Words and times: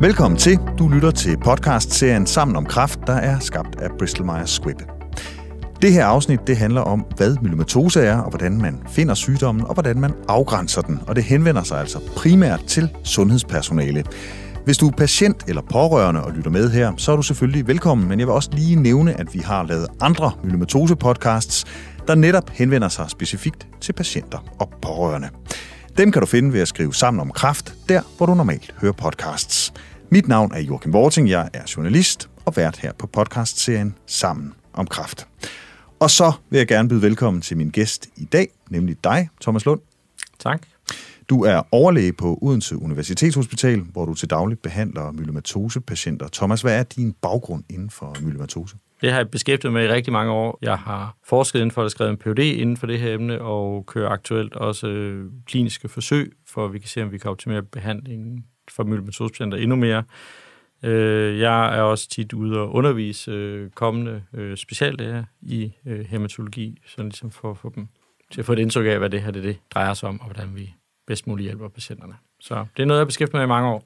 Velkommen 0.00 0.38
til. 0.38 0.58
Du 0.78 0.88
lytter 0.88 1.10
til 1.10 1.36
podcast-serien 1.36 2.26
Sammen 2.26 2.56
om 2.56 2.66
Kraft, 2.66 3.00
der 3.06 3.12
er 3.12 3.38
skabt 3.38 3.80
af 3.80 3.88
Bristol 3.98 4.26
Myers 4.26 4.50
Squibb. 4.50 4.82
Det 5.82 5.92
her 5.92 6.06
afsnit 6.06 6.40
det 6.46 6.56
handler 6.56 6.80
om, 6.80 7.00
hvad 7.16 7.36
myelomatose 7.42 8.00
er, 8.00 8.18
og 8.18 8.30
hvordan 8.30 8.58
man 8.58 8.82
finder 8.88 9.14
sygdommen, 9.14 9.64
og 9.64 9.74
hvordan 9.74 10.00
man 10.00 10.12
afgrænser 10.28 10.82
den. 10.82 11.00
Og 11.06 11.16
det 11.16 11.24
henvender 11.24 11.62
sig 11.62 11.80
altså 11.80 11.98
primært 12.16 12.64
til 12.64 12.88
sundhedspersonale. 13.04 14.04
Hvis 14.64 14.78
du 14.78 14.88
er 14.88 14.92
patient 14.92 15.44
eller 15.48 15.62
pårørende 15.62 16.24
og 16.24 16.32
lytter 16.32 16.50
med 16.50 16.70
her, 16.70 16.92
så 16.96 17.12
er 17.12 17.16
du 17.16 17.22
selvfølgelig 17.22 17.66
velkommen, 17.66 18.08
men 18.08 18.18
jeg 18.18 18.26
vil 18.26 18.34
også 18.34 18.50
lige 18.52 18.76
nævne, 18.76 19.20
at 19.20 19.34
vi 19.34 19.38
har 19.38 19.62
lavet 19.62 19.86
andre 20.00 20.32
myelomatose-podcasts, 20.44 21.64
der 22.06 22.14
netop 22.14 22.50
henvender 22.50 22.88
sig 22.88 23.10
specifikt 23.10 23.66
til 23.80 23.92
patienter 23.92 24.38
og 24.58 24.72
pårørende. 24.82 25.28
Dem 25.98 26.12
kan 26.12 26.20
du 26.20 26.26
finde 26.26 26.52
ved 26.52 26.60
at 26.60 26.68
skrive 26.68 26.94
sammen 26.94 27.20
om 27.20 27.30
kraft, 27.30 27.74
der 27.88 28.02
hvor 28.16 28.26
du 28.26 28.34
normalt 28.34 28.74
hører 28.80 28.92
podcasts. 28.92 29.72
Mit 30.12 30.28
navn 30.28 30.52
er 30.54 30.60
Joachim 30.60 30.92
Vorting, 30.92 31.30
jeg 31.30 31.50
er 31.54 31.72
journalist 31.76 32.30
og 32.44 32.56
vært 32.56 32.76
her 32.76 32.92
på 32.92 33.06
podcastserien 33.06 33.94
Sammen 34.06 34.54
om 34.72 34.86
kraft. 34.86 35.28
Og 36.00 36.10
så 36.10 36.32
vil 36.48 36.58
jeg 36.58 36.66
gerne 36.66 36.88
byde 36.88 37.02
velkommen 37.02 37.42
til 37.42 37.56
min 37.56 37.70
gæst 37.70 38.08
i 38.16 38.24
dag, 38.24 38.48
nemlig 38.70 39.04
dig, 39.04 39.28
Thomas 39.40 39.66
Lund. 39.66 39.80
Tak. 40.38 40.66
Du 41.28 41.44
er 41.44 41.62
overlæge 41.72 42.12
på 42.12 42.38
Odense 42.42 42.76
Universitetshospital, 42.76 43.80
hvor 43.80 44.04
du 44.04 44.14
til 44.14 44.30
dagligt 44.30 44.62
behandler 44.62 45.12
myelomatose-patienter. 45.12 46.28
Thomas, 46.32 46.62
hvad 46.62 46.78
er 46.78 46.82
din 46.82 47.12
baggrund 47.12 47.64
inden 47.68 47.90
for 47.90 48.16
myelomatose? 48.22 48.76
Det 49.00 49.10
har 49.10 49.18
jeg 49.18 49.30
beskæftiget 49.30 49.72
mig 49.72 49.84
i 49.84 49.88
rigtig 49.88 50.12
mange 50.12 50.32
år. 50.32 50.58
Jeg 50.62 50.78
har 50.78 51.16
forsket 51.26 51.58
inden 51.58 51.70
for 51.70 51.82
det, 51.82 51.90
skrevet 51.90 52.10
en 52.10 52.16
Ph.D. 52.16 52.38
inden 52.38 52.76
for 52.76 52.86
det 52.86 52.98
her 52.98 53.14
emne, 53.14 53.40
og 53.42 53.86
kører 53.86 54.10
aktuelt 54.10 54.56
også 54.56 54.86
øh, 54.86 55.30
kliniske 55.46 55.88
forsøg, 55.88 56.32
for 56.46 56.64
at 56.64 56.72
vi 56.72 56.78
kan 56.78 56.88
se, 56.88 57.02
om 57.02 57.12
vi 57.12 57.18
kan 57.18 57.30
optimere 57.30 57.62
behandlingen 57.62 58.44
for 58.72 58.84
myelomatose-patienter 58.84 59.58
endnu 59.58 59.76
mere. 59.76 60.02
Øh, 60.82 61.38
jeg 61.38 61.78
er 61.78 61.82
også 61.82 62.08
tit 62.08 62.32
ude 62.32 62.58
og 62.58 62.74
undervise 62.74 63.30
øh, 63.30 63.70
kommende 63.70 64.22
speciallæger 64.56 65.24
i 65.42 65.72
hematologi, 66.08 66.78
så 66.86 67.02
ligesom 67.02 67.30
for 67.30 67.50
at 67.50 67.58
få 67.58 67.72
dem 67.74 67.88
til 68.32 68.40
at 68.40 68.46
få 68.46 68.52
et 68.52 68.58
indtryk 68.58 68.86
af, 68.86 68.98
hvad 68.98 69.10
det 69.10 69.22
her 69.22 69.30
det, 69.30 69.42
det 69.42 69.58
drejer 69.74 69.94
sig 69.94 70.08
om, 70.08 70.20
og 70.20 70.26
hvordan 70.26 70.56
vi 70.56 70.74
bedst 71.06 71.26
muligt 71.26 71.44
hjælper 71.44 71.68
patienterne. 71.68 72.14
Så 72.40 72.66
det 72.76 72.82
er 72.82 72.86
noget, 72.86 72.98
jeg 72.98 73.06
beskæftiger 73.06 73.38
mig 73.38 73.44
i 73.44 73.48
mange 73.48 73.68
år. 73.68 73.84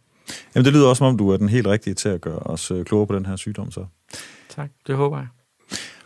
Jamen, 0.54 0.64
det 0.64 0.72
lyder 0.72 0.88
også, 0.88 0.98
som 0.98 1.06
om 1.06 1.18
du 1.18 1.30
er 1.30 1.36
den 1.36 1.48
helt 1.48 1.66
rigtige 1.66 1.94
til 1.94 2.08
at 2.08 2.20
gøre 2.20 2.38
os 2.38 2.72
klogere 2.86 3.06
på 3.06 3.14
den 3.14 3.26
her 3.26 3.36
sygdom, 3.36 3.70
så. 3.70 3.86
Tak, 4.48 4.70
det 4.86 4.96
håber 4.96 5.18
jeg. 5.18 5.26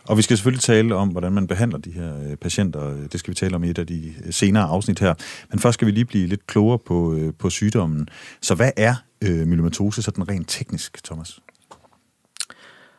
Og 0.09 0.17
vi 0.17 0.21
skal 0.21 0.37
selvfølgelig 0.37 0.61
tale 0.61 0.95
om, 0.95 1.09
hvordan 1.09 1.31
man 1.31 1.47
behandler 1.47 1.77
de 1.77 1.91
her 1.91 2.29
øh, 2.29 2.35
patienter. 2.35 3.07
Det 3.07 3.19
skal 3.19 3.31
vi 3.31 3.35
tale 3.35 3.55
om 3.55 3.63
i 3.63 3.69
et 3.69 3.77
af 3.77 3.87
de 3.87 4.13
øh, 4.25 4.33
senere 4.33 4.63
afsnit 4.63 4.99
her. 4.99 5.13
Men 5.49 5.59
først 5.59 5.73
skal 5.73 5.85
vi 5.85 5.91
lige 5.91 6.05
blive 6.05 6.27
lidt 6.27 6.47
klogere 6.47 6.79
på, 6.79 7.13
øh, 7.13 7.33
på 7.39 7.49
sygdommen. 7.49 8.09
Så 8.41 8.55
hvad 8.55 8.71
er 8.77 8.95
øh, 9.21 9.47
myelomatose 9.47 10.01
sådan 10.01 10.29
rent 10.29 10.49
teknisk, 10.49 11.03
Thomas? 11.03 11.39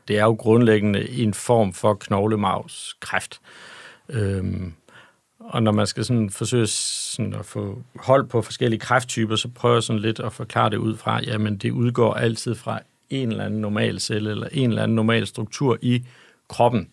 Det 0.09 0.19
er 0.19 0.25
jo 0.25 0.33
grundlæggende 0.33 1.11
en 1.11 1.35
form 1.35 1.73
for 1.73 1.95
knoglemavskræft. 1.95 3.41
Øhm, 4.09 4.73
og 5.41 5.63
når 5.63 5.73
man 5.73 5.87
skal 5.87 6.05
sådan 6.05 6.31
forsøge 6.31 6.67
sådan 6.67 7.35
at 7.35 7.47
få 7.47 7.83
hold 7.97 8.27
på 8.27 8.43
forskellige 8.43 8.81
kræfttyper, 8.81 9.37
så 9.37 9.49
prøver 9.49 9.77
jeg 9.77 9.83
sådan 9.83 10.03
lidt 10.03 10.21
at 10.21 10.33
forklare 10.33 10.71
det 10.71 10.77
ud 10.77 10.97
fra, 10.97 11.21
jamen 11.23 11.57
det 11.57 11.71
udgår 11.71 12.15
altid 12.15 12.55
fra 12.55 12.81
en 13.11 13.31
eller 13.31 13.45
anden 13.45 13.61
normal 13.61 14.01
celle, 14.01 14.31
eller 14.31 14.49
en 14.53 14.71
eller 14.71 14.83
anden 14.83 14.97
normal 14.97 15.27
struktur 15.27 15.79
i 15.83 16.05
kroppen. 16.51 16.89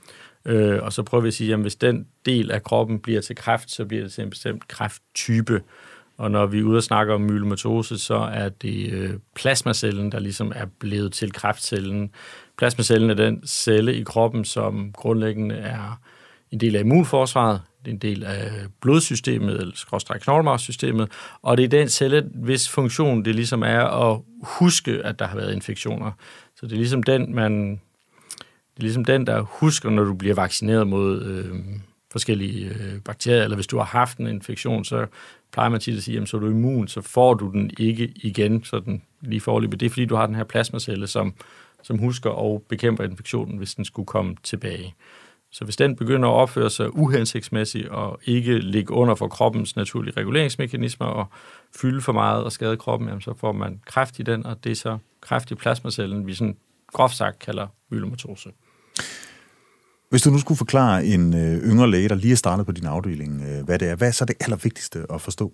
Øh, 0.45 0.83
og 0.83 0.93
så 0.93 1.03
prøver 1.03 1.21
vi 1.21 1.27
at 1.27 1.33
sige, 1.33 1.53
at 1.53 1.59
hvis 1.59 1.75
den 1.75 2.07
del 2.25 2.51
af 2.51 2.63
kroppen 2.63 2.99
bliver 2.99 3.21
til 3.21 3.35
kræft, 3.35 3.71
så 3.71 3.85
bliver 3.85 4.03
det 4.03 4.11
til 4.11 4.23
en 4.23 4.29
bestemt 4.29 4.67
kræfttype. 4.67 5.61
Og 6.17 6.31
når 6.31 6.45
vi 6.45 6.59
er 6.59 6.63
ude 6.63 6.77
og 6.77 6.83
snakke 6.83 7.13
om 7.13 7.21
myelomatose, 7.21 7.97
så 7.97 8.15
er 8.15 8.49
det 8.49 8.93
øh, 8.93 9.13
plasmacellen, 9.35 10.11
der 10.11 10.19
ligesom 10.19 10.51
er 10.55 10.65
blevet 10.79 11.13
til 11.13 11.33
kræftcellen. 11.33 12.11
Plasmacellen 12.57 13.09
er 13.09 13.13
den 13.13 13.47
celle 13.47 13.95
i 13.95 14.03
kroppen, 14.03 14.45
som 14.45 14.91
grundlæggende 14.93 15.55
er 15.55 15.99
en 16.51 16.59
del 16.59 16.75
af 16.75 16.79
immunforsvaret, 16.79 17.61
en 17.87 17.97
del 17.97 18.23
af 18.23 18.51
blodsystemet, 18.81 19.59
eller 19.59 19.75
skråstræk 19.75 20.21
knoglemarvssystemet, 20.21 21.11
og 21.41 21.57
det 21.57 21.63
er 21.63 21.67
den 21.67 21.89
celle, 21.89 22.29
hvis 22.35 22.69
funktion 22.69 23.25
det 23.25 23.35
ligesom 23.35 23.63
er 23.63 24.11
at 24.11 24.21
huske, 24.43 24.91
at 25.03 25.19
der 25.19 25.27
har 25.27 25.35
været 25.35 25.53
infektioner. 25.53 26.11
Så 26.55 26.65
det 26.65 26.71
er 26.71 26.77
ligesom 26.77 27.03
den, 27.03 27.35
man, 27.35 27.81
det 28.77 28.83
er 28.83 28.85
ligesom 28.85 29.05
den, 29.05 29.27
der 29.27 29.41
husker, 29.41 29.89
når 29.89 30.03
du 30.03 30.13
bliver 30.13 30.35
vaccineret 30.35 30.87
mod 30.87 31.21
øh, 31.21 31.55
forskellige 32.11 32.69
øh, 32.69 33.01
bakterier, 33.01 33.43
eller 33.43 33.55
hvis 33.55 33.67
du 33.67 33.77
har 33.77 33.85
haft 33.85 34.17
en 34.17 34.27
infektion, 34.27 34.85
så 34.85 35.05
plejer 35.51 35.69
man 35.69 35.79
tit 35.79 35.97
at 35.97 36.03
sige, 36.03 36.21
at 36.21 36.29
så 36.29 36.37
er 36.37 36.41
du 36.41 36.49
immun, 36.49 36.87
så 36.87 37.01
får 37.01 37.33
du 37.33 37.51
den 37.51 37.71
ikke 37.79 38.13
igen, 38.15 38.63
sådan 38.63 39.01
lige 39.21 39.41
forløbet. 39.41 39.79
Det 39.79 39.85
er 39.85 39.89
fordi, 39.89 40.05
du 40.05 40.15
har 40.15 40.25
den 40.25 40.35
her 40.35 40.43
plasmacelle, 40.43 41.07
som, 41.07 41.33
som 41.83 41.97
husker 41.97 42.29
og 42.29 42.63
bekæmper 42.69 43.03
infektionen, 43.03 43.57
hvis 43.57 43.75
den 43.75 43.85
skulle 43.85 44.05
komme 44.05 44.35
tilbage. 44.43 44.95
Så 45.51 45.63
hvis 45.63 45.75
den 45.75 45.95
begynder 45.95 46.29
at 46.29 46.33
opføre 46.33 46.69
sig 46.69 46.95
uhensigtsmæssigt 46.95 47.87
og 47.87 48.19
ikke 48.23 48.59
ligge 48.59 48.93
under 48.93 49.15
for 49.15 49.27
kroppens 49.27 49.75
naturlige 49.75 50.13
reguleringsmekanismer 50.17 51.07
og 51.07 51.25
fylde 51.75 52.01
for 52.01 52.11
meget 52.11 52.43
og 52.43 52.51
skade 52.51 52.77
kroppen, 52.77 53.07
jamen, 53.07 53.21
så 53.21 53.33
får 53.33 53.51
man 53.51 53.81
kræft 53.85 54.19
i 54.19 54.21
den, 54.21 54.45
og 54.45 54.63
det 54.63 54.71
er 54.71 54.75
så 54.75 54.97
kræft 55.21 55.51
i 55.51 55.55
plasmacellen, 55.55 56.27
vi 56.27 56.33
sådan 56.33 56.57
groft 56.93 57.15
sagt 57.15 57.39
kalder 57.39 57.67
myelomatose. 57.89 58.49
Hvis 60.09 60.21
du 60.21 60.29
nu 60.29 60.39
skulle 60.39 60.57
forklare 60.57 61.05
en 61.05 61.33
øh, 61.33 61.71
yngre 61.71 61.91
læge, 61.91 62.09
der 62.09 62.15
lige 62.15 62.31
er 62.31 62.35
startet 62.35 62.65
på 62.65 62.71
din 62.71 62.85
afdeling, 62.85 63.41
øh, 63.41 63.65
hvad 63.65 63.79
det 63.79 63.89
er, 63.89 63.95
hvad 63.95 64.07
er 64.07 64.11
så 64.11 64.25
det 64.25 64.35
allervigtigste 64.39 65.05
at 65.13 65.21
forstå? 65.21 65.53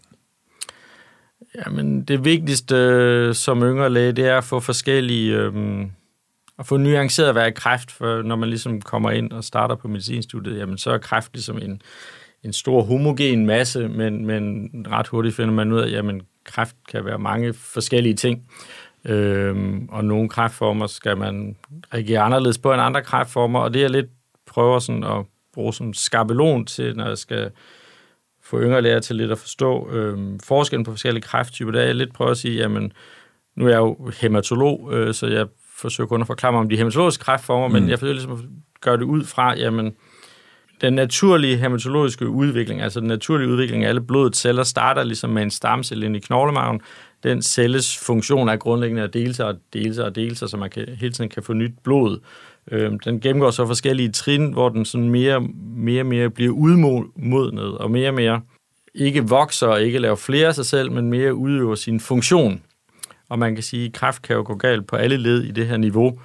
Jamen, 1.65 2.03
det 2.03 2.25
vigtigste 2.25 2.75
øh, 2.75 3.35
som 3.35 3.63
yngre 3.63 3.89
læge, 3.89 4.11
det 4.11 4.27
er 4.27 4.37
at 4.37 4.43
få 4.43 4.59
forskellige... 4.59 5.35
Øh, 5.35 5.85
at 6.59 6.65
få 6.65 6.77
nuanceret 6.77 7.29
at 7.29 7.35
være 7.35 7.51
kræft, 7.51 7.91
for 7.91 8.21
når 8.21 8.35
man 8.35 8.49
ligesom 8.49 8.81
kommer 8.81 9.11
ind 9.11 9.31
og 9.31 9.43
starter 9.43 9.75
på 9.75 9.87
medicinstudiet, 9.87 10.59
jamen 10.59 10.77
så 10.77 10.91
er 10.91 10.97
kræft 10.97 11.33
ligesom 11.33 11.57
en, 11.57 11.81
en 12.43 12.53
stor 12.53 12.83
homogen 12.83 13.45
masse, 13.45 13.87
men, 13.87 14.25
men 14.25 14.69
ret 14.91 15.07
hurtigt 15.07 15.35
finder 15.35 15.53
man 15.53 15.71
ud 15.71 15.79
af, 15.79 15.85
at 15.85 15.91
jamen, 15.91 16.21
kræft 16.43 16.75
kan 16.89 17.05
være 17.05 17.19
mange 17.19 17.53
forskellige 17.53 18.15
ting. 18.15 18.47
Øhm, 19.05 19.89
og 19.91 20.05
nogle 20.05 20.29
kræftformer 20.29 20.87
skal 20.87 21.17
man 21.17 21.55
reagere 21.93 22.19
anderledes 22.19 22.57
på 22.57 22.73
end 22.73 22.81
andre 22.81 23.01
kræftformer, 23.01 23.59
og 23.59 23.73
det 23.73 23.83
er 23.83 23.87
lidt 23.87 24.09
prøver 24.53 24.79
sådan 24.79 25.03
at 25.03 25.25
bruge 25.53 25.73
som 25.73 25.93
skabelon 25.93 26.65
til, 26.65 26.95
når 26.95 27.07
jeg 27.07 27.17
skal 27.17 27.51
få 28.43 28.61
yngre 28.61 28.81
lærer 28.81 28.99
til 28.99 29.15
lidt 29.15 29.31
at 29.31 29.37
forstå 29.37 29.89
øh, 29.91 30.39
forskellen 30.43 30.85
på 30.85 30.91
forskellige 30.91 31.23
kræfttyper. 31.23 31.71
Der 31.71 31.81
er 31.81 31.85
jeg 31.85 31.95
lidt 31.95 32.13
prøver 32.13 32.31
at 32.31 32.37
sige, 32.37 32.55
jamen, 32.55 32.93
nu 33.55 33.65
er 33.65 33.69
jeg 33.69 33.77
jo 33.77 34.11
hematolog, 34.21 34.89
øh, 34.93 35.13
så 35.13 35.27
jeg 35.27 35.47
forsøger 35.77 36.07
kun 36.07 36.21
at 36.21 36.27
forklare 36.27 36.51
mig 36.51 36.61
om 36.61 36.69
de 36.69 36.77
hematologiske 36.77 37.23
kræftformer, 37.23 37.67
mm. 37.67 37.73
men 37.73 37.89
jeg 37.89 37.99
forsøger 37.99 38.13
ligesom 38.13 38.31
at 38.31 38.39
gøre 38.81 38.97
det 38.97 39.03
ud 39.03 39.23
fra, 39.23 39.57
jamen, 39.57 39.95
den 40.81 40.93
naturlige 40.93 41.57
hematologiske 41.57 42.27
udvikling, 42.27 42.81
altså 42.81 42.99
den 42.99 43.07
naturlige 43.07 43.49
udvikling 43.49 43.83
af 43.83 43.89
alle 43.89 44.01
blodets 44.01 44.39
celler, 44.39 44.63
starter 44.63 45.03
ligesom 45.03 45.29
med 45.29 45.43
en 45.43 45.51
stamcelle 45.51 46.05
ind 46.05 46.15
i 46.15 46.19
knoglemagen. 46.19 46.81
Den 47.23 47.41
celles 47.41 47.97
funktion 48.05 48.49
er 48.49 48.55
grundlæggende 48.55 49.03
at 49.03 49.13
dele 49.13 49.33
sig 49.33 49.45
og 49.45 49.55
dele 49.73 49.95
sig 49.95 50.05
og 50.05 50.15
dele 50.15 50.35
sig, 50.35 50.49
så 50.49 50.57
man 50.57 50.69
kan, 50.69 50.89
hele 50.99 51.13
tiden 51.13 51.29
kan 51.29 51.43
få 51.43 51.53
nyt 51.53 51.73
blod. 51.83 52.19
Øhm, 52.71 52.99
den 52.99 53.19
gennemgår 53.19 53.51
så 53.51 53.67
forskellige 53.67 54.11
trin, 54.11 54.53
hvor 54.53 54.69
den 54.69 54.85
sådan 54.85 55.09
mere 55.09 55.41
mere 55.75 56.03
mere 56.03 56.29
bliver 56.29 56.51
udmodnet, 56.51 57.77
og 57.77 57.91
mere 57.91 58.09
og 58.09 58.13
mere 58.13 58.41
ikke 58.95 59.29
vokser 59.29 59.67
og 59.67 59.81
ikke 59.81 59.99
laver 59.99 60.15
flere 60.15 60.47
af 60.47 60.55
sig 60.55 60.65
selv, 60.65 60.91
men 60.91 61.09
mere 61.09 61.35
udøver 61.35 61.75
sin 61.75 61.99
funktion. 61.99 62.61
Og 63.29 63.39
man 63.39 63.55
kan 63.55 63.63
sige, 63.63 63.85
at 63.85 63.93
kræft 63.93 64.21
kan 64.21 64.35
jo 64.35 64.43
gå 64.45 64.55
galt 64.55 64.87
på 64.87 64.95
alle 64.95 65.17
led 65.17 65.43
i 65.43 65.51
det 65.51 65.67
her 65.67 65.77
niveau. 65.77 66.19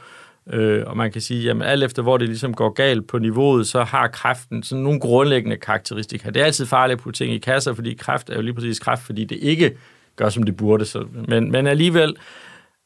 Øh, 0.53 0.83
og 0.87 0.97
man 0.97 1.13
kan 1.13 1.21
sige, 1.21 1.51
at 1.51 1.63
alt 1.63 1.85
efter 1.85 2.03
hvor 2.03 2.17
det 2.17 2.29
ligesom 2.29 2.55
går 2.55 2.71
galt 2.71 3.07
på 3.07 3.19
niveauet, 3.19 3.67
så 3.67 3.85
har 3.85 4.09
kræften 4.09 4.63
sådan 4.63 4.85
nogle 4.85 5.01
grundlæggende 5.01 5.57
karakteristika. 5.57 6.31
Det 6.31 6.43
er 6.43 6.45
altid 6.45 6.67
farligt 6.67 6.99
at 6.99 7.03
putte 7.03 7.19
ting 7.19 7.33
i 7.33 7.39
kasser, 7.39 7.75
fordi 7.75 7.95
kræft 7.95 8.31
er 8.31 8.35
jo 8.35 8.41
lige 8.41 8.55
præcis 8.55 8.79
kræft, 8.79 9.03
fordi 9.03 9.25
det 9.25 9.39
ikke 9.41 9.77
gør, 10.17 10.29
som 10.29 10.43
det 10.43 10.57
burde. 10.57 10.85
Så, 10.85 11.07
men, 11.29 11.53
men 11.53 11.67
alligevel 11.67 12.17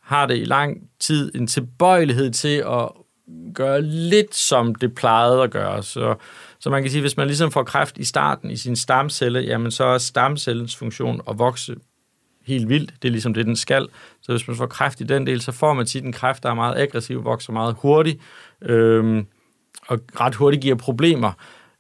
har 0.03 0.27
det 0.27 0.39
i 0.39 0.45
lang 0.45 0.77
tid 1.01 1.35
en 1.35 1.47
tilbøjelighed 1.47 2.31
til 2.31 2.57
at 2.67 2.89
gøre 3.55 3.83
lidt, 3.83 4.35
som 4.35 4.75
det 4.75 4.95
plejede 4.95 5.43
at 5.43 5.51
gøre. 5.51 5.83
Så, 5.83 6.15
så 6.59 6.71
man 6.71 6.83
kan 6.83 6.91
sige, 6.91 7.01
hvis 7.01 7.17
man 7.17 7.27
ligesom 7.27 7.51
får 7.51 7.63
kræft 7.63 7.99
i 7.99 8.05
starten 8.05 8.51
i 8.51 8.57
sin 8.57 8.77
stamcelle, 8.77 9.41
jamen 9.41 9.71
så 9.71 9.85
er 9.85 9.99
stamcellens 9.99 10.77
funktion 10.77 11.21
at 11.29 11.39
vokse 11.39 11.75
helt 12.47 12.69
vildt. 12.69 12.95
Det 13.03 13.09
er 13.09 13.13
ligesom 13.13 13.35
det, 13.35 13.47
den 13.47 13.57
skal. 13.57 13.89
Så 14.23 14.33
hvis 14.33 14.49
man 14.49 14.57
får 14.57 14.67
kræft 14.67 15.01
i 15.01 15.05
den 15.05 15.27
del, 15.27 15.41
så 15.41 15.53
får 15.53 15.75
man 15.75 15.87
tit 15.87 16.05
en 16.05 16.13
kræft, 16.13 16.43
der 16.43 16.51
er 16.51 16.55
meget 16.55 16.79
aggressiv, 16.79 17.25
vokser 17.25 17.53
meget 17.53 17.77
hurtigt, 17.79 18.21
øh, 18.63 19.25
og 19.87 20.01
ret 20.21 20.35
hurtigt 20.35 20.63
giver 20.63 20.77
problemer. 20.77 21.33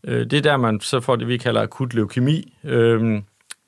Øh, 0.04 0.20
det 0.20 0.32
er 0.32 0.42
der, 0.42 0.56
man 0.56 0.80
så 0.80 1.00
får 1.00 1.16
det, 1.16 1.28
vi 1.28 1.36
kalder 1.36 1.62
akut 1.62 1.94
leukemi. 1.94 2.54
Øh, 2.64 3.22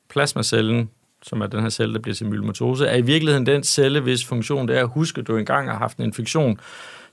plasmacellen, 0.09 0.89
som 1.23 1.41
er 1.41 1.47
den 1.47 1.61
her 1.61 1.69
celle, 1.69 1.93
der 1.93 1.99
bliver 1.99 2.15
til 2.15 2.25
myelomatose, 2.25 2.85
er 2.85 2.97
i 2.97 3.01
virkeligheden 3.01 3.45
den 3.45 3.63
celle, 3.63 3.99
hvis 3.99 4.25
funktion 4.25 4.67
det 4.67 4.77
er 4.77 4.81
at 4.81 4.89
huske, 4.89 5.21
at 5.21 5.27
du 5.27 5.37
engang 5.37 5.69
har 5.69 5.77
haft 5.77 5.97
en 5.97 6.03
infektion. 6.03 6.59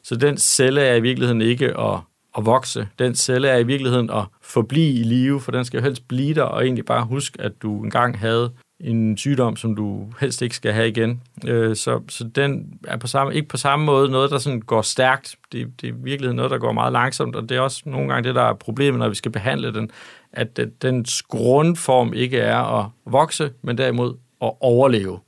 Så 0.02 0.16
den 0.16 0.38
celle 0.38 0.80
er 0.80 0.94
i 0.94 1.00
virkeligheden 1.00 1.40
ikke 1.40 1.80
at, 1.80 2.00
at 2.38 2.46
vokse. 2.46 2.88
Den 2.98 3.14
celle 3.14 3.48
er 3.48 3.58
i 3.58 3.66
virkeligheden 3.66 4.10
at 4.10 4.24
forblive 4.42 4.92
i 4.92 5.02
live, 5.02 5.40
for 5.40 5.52
den 5.52 5.64
skal 5.64 5.78
jo 5.78 5.84
helst 5.84 6.08
blive 6.08 6.34
der, 6.34 6.42
og 6.42 6.64
egentlig 6.64 6.84
bare 6.84 7.04
huske, 7.04 7.40
at 7.40 7.52
du 7.62 7.82
engang 7.82 8.18
havde 8.18 8.50
en 8.80 9.18
sygdom, 9.18 9.56
som 9.56 9.76
du 9.76 10.12
helst 10.20 10.42
ikke 10.42 10.56
skal 10.56 10.72
have 10.72 10.88
igen. 10.88 11.20
Øh, 11.46 11.76
så, 11.76 12.00
så 12.08 12.24
den 12.24 12.78
er 12.84 12.96
på 12.96 13.06
samme, 13.06 13.34
ikke 13.34 13.48
på 13.48 13.56
samme 13.56 13.84
måde 13.84 14.10
noget, 14.10 14.30
der 14.30 14.38
sådan 14.38 14.60
går 14.60 14.82
stærkt. 14.82 15.36
Det, 15.52 15.80
det 15.80 15.88
er 15.88 15.92
virkelig 15.92 16.34
noget, 16.34 16.50
der 16.50 16.58
går 16.58 16.72
meget 16.72 16.92
langsomt, 16.92 17.36
og 17.36 17.48
det 17.48 17.56
er 17.56 17.60
også 17.60 17.82
nogle 17.86 18.08
gange 18.08 18.28
det, 18.28 18.34
der 18.34 18.42
er 18.42 18.54
problemet, 18.54 18.98
når 18.98 19.08
vi 19.08 19.14
skal 19.14 19.32
behandle 19.32 19.74
den, 19.74 19.90
at 20.32 20.60
den 20.82 21.06
grundform 21.28 22.12
ikke 22.12 22.38
er 22.38 22.80
at 22.80 22.86
vokse, 23.06 23.50
men 23.62 23.78
derimod 23.78 24.14
at 24.42 24.52
overleve. 24.60 25.18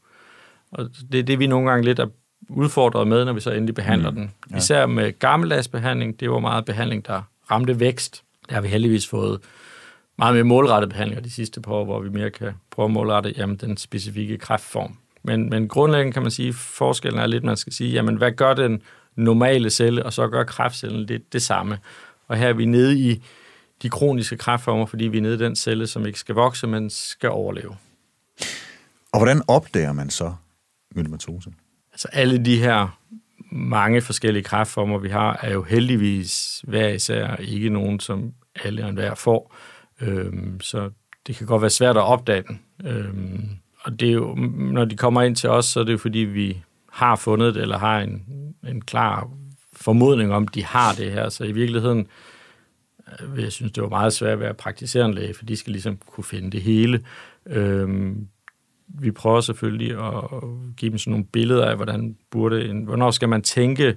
Og 0.73 0.89
det 1.13 1.19
er 1.19 1.23
det, 1.23 1.39
vi 1.39 1.47
nogle 1.47 1.71
gange 1.71 1.85
lidt 1.85 1.99
er 1.99 2.07
udfordret 2.49 3.09
med, 3.09 3.25
når 3.25 3.33
vi 3.33 3.41
så 3.41 3.51
endelig 3.51 3.75
behandler 3.75 4.11
mm. 4.11 4.17
den. 4.17 4.31
Ja. 4.51 4.57
Især 4.57 4.87
med 4.87 5.19
gammeldags 5.19 5.69
behandling, 5.69 6.21
det 6.21 6.31
var 6.31 6.39
meget 6.39 6.65
behandling, 6.65 7.07
der 7.07 7.23
ramte 7.51 7.81
vækst. 7.81 8.23
Der 8.49 8.55
har 8.55 8.63
vi 8.63 8.69
heldigvis 8.69 9.09
fået 9.09 9.41
meget 10.19 10.35
mere 10.35 10.45
målrettet 10.45 10.91
behandlinger 10.91 11.23
de 11.23 11.31
sidste 11.31 11.61
par 11.61 11.73
år, 11.73 11.85
hvor 11.85 12.01
vi 12.01 12.09
mere 12.09 12.31
kan 12.31 12.53
prøve 12.71 12.85
at 12.85 12.91
målrette 12.91 13.35
jamen, 13.37 13.57
den 13.57 13.77
specifikke 13.77 14.39
kræftform. 14.39 14.97
Men, 15.23 15.51
men 15.51 15.69
grundlæggende 15.69 16.13
kan 16.13 16.23
man 16.23 16.31
sige, 16.31 16.49
at 16.49 16.55
forskellen 16.55 17.21
er 17.21 17.27
lidt, 17.27 17.45
man 17.45 17.57
skal 17.57 17.73
sige, 17.73 17.93
jamen 17.93 18.17
hvad 18.17 18.33
gør 18.33 18.55
den 18.55 18.83
normale 19.17 19.71
celle, 19.71 20.07
og 20.07 20.13
så 20.13 20.29
gør 20.29 20.45
kræftcellen 20.45 21.09
det, 21.09 21.33
det 21.33 21.43
samme. 21.43 21.79
Og 22.29 22.37
her 22.37 22.49
er 22.49 22.53
vi 22.53 22.65
nede 22.65 22.99
i 22.99 23.23
de 23.83 23.91
kroniske 23.91 24.37
kræftformer, 24.37 24.87
fordi 24.87 25.05
vi 25.05 25.19
er 25.19 25.23
nede 25.23 25.35
i 25.35 25.39
den 25.39 25.57
celle, 25.57 25.87
som 25.87 26.07
ikke 26.07 26.19
skal 26.19 26.35
vokse, 26.35 26.67
men 26.67 26.91
skal 26.91 27.31
overleve. 27.31 27.77
Og 29.13 29.19
hvordan 29.19 29.43
opdager 29.49 29.93
man 29.93 30.11
så 30.11 30.35
myelomatose? 30.95 31.51
Altså 31.95 32.09
alle 32.13 32.45
de 32.45 32.59
her 32.59 32.99
mange 33.53 34.01
forskellige 34.01 34.43
kræftformer, 34.43 34.99
vi 34.99 35.09
har, 35.09 35.39
er 35.43 35.53
jo 35.53 35.63
heldigvis 35.63 36.65
hver 36.67 36.89
især 36.89 37.37
ikke 37.37 37.69
nogen, 37.69 38.01
som 38.01 38.33
alle 38.65 38.83
og 38.83 38.89
enhver 38.89 39.15
får. 39.15 39.57
Øhm, 40.01 40.61
så 40.61 40.91
det 41.27 41.37
kan 41.37 41.47
godt 41.47 41.63
være 41.63 41.71
svært 41.71 41.97
at 41.97 42.03
opdage 42.03 42.43
den. 42.49 42.61
Øhm, 42.85 43.49
og 43.81 44.01
det 44.01 44.09
er 44.09 44.13
jo, 44.13 44.35
når 44.57 44.85
de 44.85 44.97
kommer 44.97 45.23
ind 45.23 45.37
til 45.37 45.51
os, 45.51 45.67
så 45.67 45.81
er 45.81 45.85
det 45.85 45.93
jo 45.93 45.99
fordi, 45.99 46.19
vi 46.19 46.63
har 46.93 47.17
fundet 47.17 47.55
det, 47.55 47.63
eller 47.63 47.79
har 47.79 48.01
en, 48.01 48.25
en 48.67 48.81
klar 48.81 49.31
formodning 49.73 50.33
om, 50.33 50.49
de 50.49 50.65
har 50.65 50.93
det 50.93 51.13
her. 51.13 51.29
Så 51.29 51.45
i 51.45 51.53
virkeligheden 51.53 52.07
øh, 53.21 53.43
jeg 53.43 53.53
synes, 53.53 53.73
det 53.73 53.83
var 53.83 53.89
meget 53.89 54.13
svært 54.13 54.33
at 54.33 54.41
være 54.41 54.55
praktiserende 54.55 55.17
læge, 55.17 55.35
for 55.35 55.45
de 55.45 55.57
skal 55.57 55.73
ligesom 55.73 55.99
kunne 56.07 56.25
finde 56.25 56.51
det 56.51 56.63
hele. 56.63 57.05
Øhm, 57.47 58.29
vi 58.89 59.11
prøver 59.11 59.41
selvfølgelig 59.41 59.91
at 59.91 60.15
give 60.77 60.91
dem 60.91 60.99
sådan 60.99 61.11
nogle 61.11 61.25
billeder 61.25 61.67
af, 61.67 61.77
hvordan 61.77 62.17
burde 62.31 62.69
en, 62.69 62.85
hvornår 62.85 63.11
skal 63.11 63.29
man 63.29 63.43
tænke, 63.43 63.95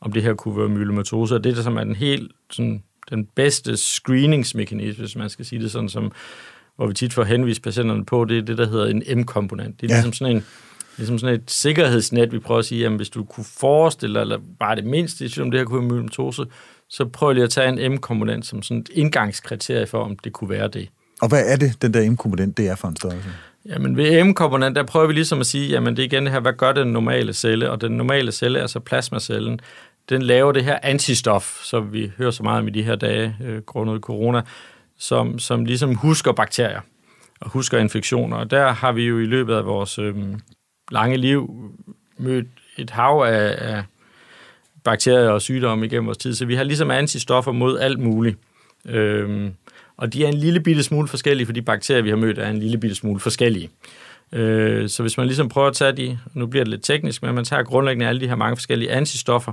om 0.00 0.12
det 0.12 0.22
her 0.22 0.34
kunne 0.34 0.58
være 0.58 0.68
myelomatose, 0.68 1.34
og 1.34 1.44
det 1.44 1.56
der 1.56 1.62
som 1.62 1.76
er 1.76 1.84
den 1.84 1.96
helt 1.96 2.32
sådan, 2.50 2.82
den 3.10 3.24
bedste 3.24 3.76
screeningsmekanisme, 3.76 5.02
hvis 5.02 5.16
man 5.16 5.30
skal 5.30 5.44
sige 5.44 5.62
det 5.62 5.70
sådan, 5.70 5.88
som, 5.88 6.12
hvor 6.76 6.86
vi 6.86 6.94
tit 6.94 7.12
får 7.12 7.24
henvist 7.24 7.62
patienterne 7.62 8.04
på, 8.04 8.24
det 8.24 8.38
er 8.38 8.42
det, 8.42 8.58
der 8.58 8.68
hedder 8.68 8.86
en 8.86 9.20
M-komponent. 9.20 9.80
Det 9.80 9.90
er 9.90 9.94
ja. 9.94 10.00
ligesom 10.00 10.12
sådan 10.12 10.36
en 10.36 10.44
ligesom 10.96 11.18
sådan 11.18 11.34
et 11.34 11.50
sikkerhedsnet, 11.50 12.32
vi 12.32 12.38
prøver 12.38 12.58
at 12.58 12.64
sige, 12.64 12.80
jamen 12.80 12.96
hvis 12.96 13.10
du 13.10 13.24
kunne 13.24 13.44
forestille 13.44 14.14
dig, 14.14 14.20
eller 14.20 14.38
bare 14.60 14.76
det 14.76 14.84
mindste, 14.84 15.42
om 15.42 15.50
det 15.50 15.60
her 15.60 15.64
kunne 15.64 15.80
være 15.80 15.88
myelomatose, 15.88 16.44
så 16.88 17.04
prøv 17.04 17.32
lige 17.32 17.44
at 17.44 17.50
tage 17.50 17.68
en 17.68 17.92
M-komponent 17.92 18.46
som 18.46 18.62
sådan 18.62 18.80
et 18.80 18.88
indgangskriterie 18.92 19.86
for, 19.86 20.04
om 20.04 20.18
det 20.18 20.32
kunne 20.32 20.50
være 20.50 20.68
det. 20.68 20.88
Og 21.22 21.28
hvad 21.28 21.42
er 21.46 21.56
det, 21.56 21.82
den 21.82 21.94
der 21.94 22.10
M-komponent, 22.10 22.56
det 22.56 22.68
er 22.68 22.74
for 22.74 22.88
en 22.88 22.96
størrelse? 22.96 23.28
Jamen 23.66 23.96
ved 23.96 24.24
M-komponent, 24.24 24.76
der 24.76 24.82
prøver 24.82 25.06
vi 25.06 25.12
ligesom 25.12 25.40
at 25.40 25.46
sige, 25.46 25.68
jamen 25.68 25.96
det 25.96 26.02
er 26.02 26.06
igen 26.06 26.24
det 26.24 26.32
her, 26.32 26.40
hvad 26.40 26.52
gør 26.52 26.72
den 26.72 26.88
normale 26.88 27.32
celle? 27.32 27.70
Og 27.70 27.80
den 27.80 27.92
normale 27.92 28.32
celle, 28.32 28.60
altså 28.60 28.80
plasmacellen, 28.80 29.60
den 30.08 30.22
laver 30.22 30.52
det 30.52 30.64
her 30.64 30.78
antistof, 30.82 31.62
som 31.64 31.92
vi 31.92 32.12
hører 32.18 32.30
så 32.30 32.42
meget 32.42 32.58
om 32.58 32.68
i 32.68 32.70
de 32.70 32.82
her 32.82 32.96
dage, 32.96 33.36
øh, 33.44 33.62
grundet 33.62 34.00
corona, 34.00 34.42
som, 34.98 35.38
som 35.38 35.64
ligesom 35.64 35.94
husker 35.94 36.32
bakterier 36.32 36.80
og 37.40 37.50
husker 37.50 37.78
infektioner. 37.78 38.36
Og 38.36 38.50
der 38.50 38.72
har 38.72 38.92
vi 38.92 39.04
jo 39.04 39.18
i 39.18 39.24
løbet 39.24 39.54
af 39.54 39.66
vores 39.66 39.98
øh, 39.98 40.14
lange 40.90 41.16
liv 41.16 41.72
mødt 42.18 42.46
et 42.76 42.90
hav 42.90 43.24
af, 43.26 43.74
af 43.74 43.84
bakterier 44.84 45.30
og 45.30 45.42
sygdomme 45.42 45.86
igennem 45.86 46.06
vores 46.06 46.18
tid, 46.18 46.34
så 46.34 46.46
vi 46.46 46.54
har 46.54 46.64
ligesom 46.64 46.90
antistoffer 46.90 47.52
mod 47.52 47.78
alt 47.78 47.98
muligt. 47.98 48.38
Øh, 48.86 49.50
og 49.98 50.12
de 50.12 50.24
er 50.24 50.28
en 50.28 50.34
lille 50.34 50.60
bitte 50.60 50.82
smule 50.82 51.08
forskellige, 51.08 51.46
for 51.46 51.52
de 51.52 51.62
bakterier, 51.62 52.02
vi 52.02 52.08
har 52.08 52.16
mødt, 52.16 52.38
er 52.38 52.50
en 52.50 52.58
lille 52.58 52.78
bitte 52.78 52.96
smule 52.96 53.20
forskellige. 53.20 53.70
Øh, 54.32 54.88
så 54.88 55.02
hvis 55.02 55.16
man 55.16 55.26
ligesom 55.26 55.48
prøver 55.48 55.68
at 55.68 55.74
tage 55.74 55.92
de, 55.92 56.18
nu 56.34 56.46
bliver 56.46 56.64
det 56.64 56.70
lidt 56.70 56.84
teknisk, 56.84 57.22
men 57.22 57.34
man 57.34 57.44
tager 57.44 57.62
grundlæggende 57.62 58.08
alle 58.08 58.20
de 58.20 58.28
her 58.28 58.36
mange 58.36 58.56
forskellige 58.56 58.90
antistoffer, 58.90 59.52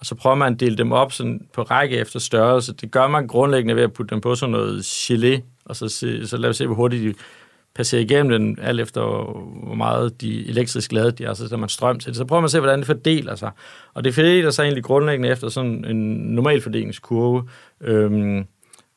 og 0.00 0.06
så 0.06 0.14
prøver 0.14 0.36
man 0.36 0.52
at 0.54 0.60
dele 0.60 0.76
dem 0.76 0.92
op 0.92 1.12
sådan 1.12 1.46
på 1.52 1.62
række 1.62 1.96
efter 1.96 2.18
størrelse. 2.18 2.72
Det 2.72 2.90
gør 2.90 3.08
man 3.08 3.26
grundlæggende 3.26 3.76
ved 3.76 3.82
at 3.82 3.92
putte 3.92 4.14
dem 4.14 4.20
på 4.20 4.34
sådan 4.34 4.50
noget 4.50 4.80
gelé, 4.80 5.40
og 5.64 5.76
så, 5.76 5.88
se, 5.88 6.26
så 6.26 6.36
lad 6.36 6.50
os 6.50 6.56
se, 6.56 6.66
hvor 6.66 6.74
hurtigt 6.74 7.02
de 7.02 7.14
passerer 7.74 8.02
igennem 8.02 8.32
den, 8.32 8.58
alt 8.62 8.80
efter 8.80 9.00
hvor 9.66 9.74
meget 9.74 10.20
de 10.20 10.48
elektrisk 10.48 10.92
ladet 10.92 11.18
de 11.18 11.24
er, 11.24 11.34
så 11.34 11.48
der 11.48 11.56
man 11.56 11.68
strøm 11.68 11.98
til 11.98 12.08
det. 12.08 12.16
Så 12.16 12.24
prøver 12.24 12.40
man 12.40 12.44
at 12.44 12.50
se, 12.50 12.60
hvordan 12.60 12.78
det 12.78 12.86
fordeler 12.86 13.34
sig. 13.34 13.50
Og 13.94 14.04
det 14.04 14.14
fordeler 14.14 14.50
sig 14.50 14.62
egentlig 14.62 14.84
grundlæggende 14.84 15.28
efter 15.28 15.48
sådan 15.48 15.84
en 15.84 15.96
normal 16.34 16.60
fordelingskurve. 16.60 17.48
Øhm, 17.80 18.46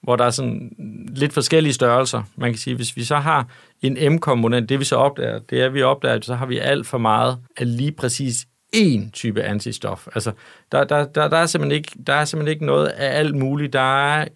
hvor 0.04 0.16
der 0.16 0.26
er 0.26 0.30
sådan 0.30 0.72
lidt 1.16 1.34
forskellige 1.34 1.74
størrelser. 1.74 2.24
Man 2.36 2.52
kan 2.52 2.58
sige, 2.58 2.76
hvis 2.76 2.98
vi 2.98 3.04
så 3.04 3.16
har 3.16 3.48
en 3.82 4.14
M-komponent, 4.14 4.70
det 4.70 4.80
vi 4.80 4.86
så 4.86 4.96
opdager, 4.96 5.40
det 5.40 5.62
er, 5.62 5.66
at 5.66 5.74
vi 5.74 5.82
opdager, 5.82 6.16
at 6.16 6.26
så 6.26 6.36
har 6.36 6.46
vi 6.46 6.58
alt 6.58 6.88
for 6.88 6.98
meget 6.98 7.38
af 7.58 7.78
lige 7.78 7.92
præcis 7.92 8.46
én 8.76 9.12
type 9.12 9.44
antistof. 9.44 10.08
Altså, 10.16 10.32
der, 10.72 10.84
der, 10.84 11.06
der, 11.06 11.28
der, 11.28 11.38
er 11.38 11.46
simpelthen 11.46 11.78
ikke, 11.78 11.92
der 12.08 12.14
er 12.14 12.26
simpelthen 12.26 12.54
ikke 12.54 12.66
noget 12.66 12.88
af 12.88 13.20
alt 13.20 13.36
muligt. 13.36 13.74
Der 13.74 14.08
er 14.08 14.28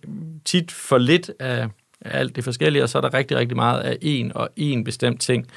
tit 0.45 0.71
for 0.71 0.97
lidt 0.97 1.31
af, 1.39 1.67
af 2.01 2.19
alt 2.19 2.35
det 2.35 2.43
forskellige, 2.43 2.83
og 2.83 2.89
så 2.89 2.97
er 2.97 3.01
der 3.01 3.13
rigtig, 3.13 3.37
rigtig 3.37 3.55
meget 3.55 3.81
af 3.81 3.97
én 4.03 4.31
og 4.35 4.49
én 4.59 4.83
bestemt 4.83 5.21
ting. 5.21 5.47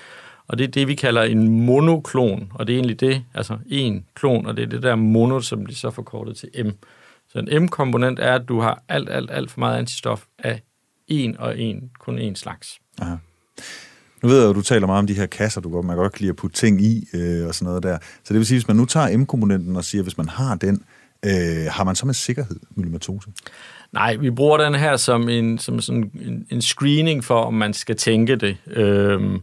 Og 0.49 0.59
det 0.59 0.65
er 0.65 0.69
det, 0.69 0.89
vi 0.89 0.95
kalder 0.95 1.23
en 1.23 1.61
monoklon, 1.67 2.53
og 2.55 2.67
det 2.67 2.73
er 2.73 2.77
egentlig 2.77 3.01
det, 3.01 3.25
altså 3.35 3.59
én 3.67 4.03
klon, 4.15 4.47
og 4.47 4.57
det 4.57 4.63
er 4.63 4.67
det 4.67 4.83
der 4.83 4.95
mono, 4.95 5.41
som 5.41 5.67
de 5.67 5.75
så 5.75 5.91
forkortet 5.91 6.37
til 6.37 6.67
M. 6.67 6.71
Så 7.35 7.39
en 7.39 7.63
M-komponent 7.63 8.19
er, 8.19 8.35
at 8.35 8.49
du 8.49 8.61
har 8.61 8.83
alt, 8.89 9.11
alt, 9.11 9.31
alt 9.31 9.51
for 9.51 9.61
meget 9.61 9.79
antistof 9.79 10.25
af 10.39 10.63
en 11.09 11.37
og 11.39 11.59
en, 11.59 11.91
kun 11.99 12.19
en 12.19 12.37
slags. 12.37 12.79
Aha. 13.01 13.15
Nu 14.23 14.29
ved 14.29 14.41
jeg 14.41 14.51
at 14.51 14.57
du 14.57 14.63
taler 14.63 14.87
meget 14.87 14.99
om 14.99 15.07
de 15.07 15.15
her 15.15 15.27
kasser, 15.27 15.61
du 15.61 15.71
godt, 15.71 15.87
man 15.87 15.97
godt 15.97 16.13
kan 16.13 16.21
lide 16.21 16.31
at 16.31 16.37
putte 16.37 16.57
ting 16.57 16.81
i 16.81 17.09
øh, 17.15 17.47
og 17.47 17.55
sådan 17.55 17.67
noget 17.67 17.83
der. 17.83 17.99
Så 18.25 18.35
det 18.35 18.39
vil 18.39 18.47
sige, 18.47 18.59
hvis 18.59 18.69
man 18.69 18.77
nu 18.77 18.85
tager 18.85 19.17
M-komponenten 19.17 19.77
og 19.77 19.85
siger, 19.85 20.03
hvis 20.03 20.19
man 20.19 20.29
har 20.29 20.55
den, 20.55 20.83
øh, 21.25 21.67
har 21.71 21.85
man 21.85 21.95
så 21.95 22.07
med 22.07 22.15
sikkerhed 22.15 22.57
myelomatose? 22.77 23.31
Nej, 23.93 24.17
vi 24.17 24.31
bruger 24.31 24.59
den 24.59 24.75
her 24.75 24.97
som 24.97 25.29
en, 25.29 25.59
som 25.59 25.81
sådan 25.81 26.11
en, 26.15 26.47
en 26.51 26.63
screening 26.63 27.25
for, 27.25 27.41
om 27.41 27.55
man 27.55 27.73
skal 27.73 27.97
tænke 27.97 28.37
det. 28.37 28.57
Øhm, 28.67 29.41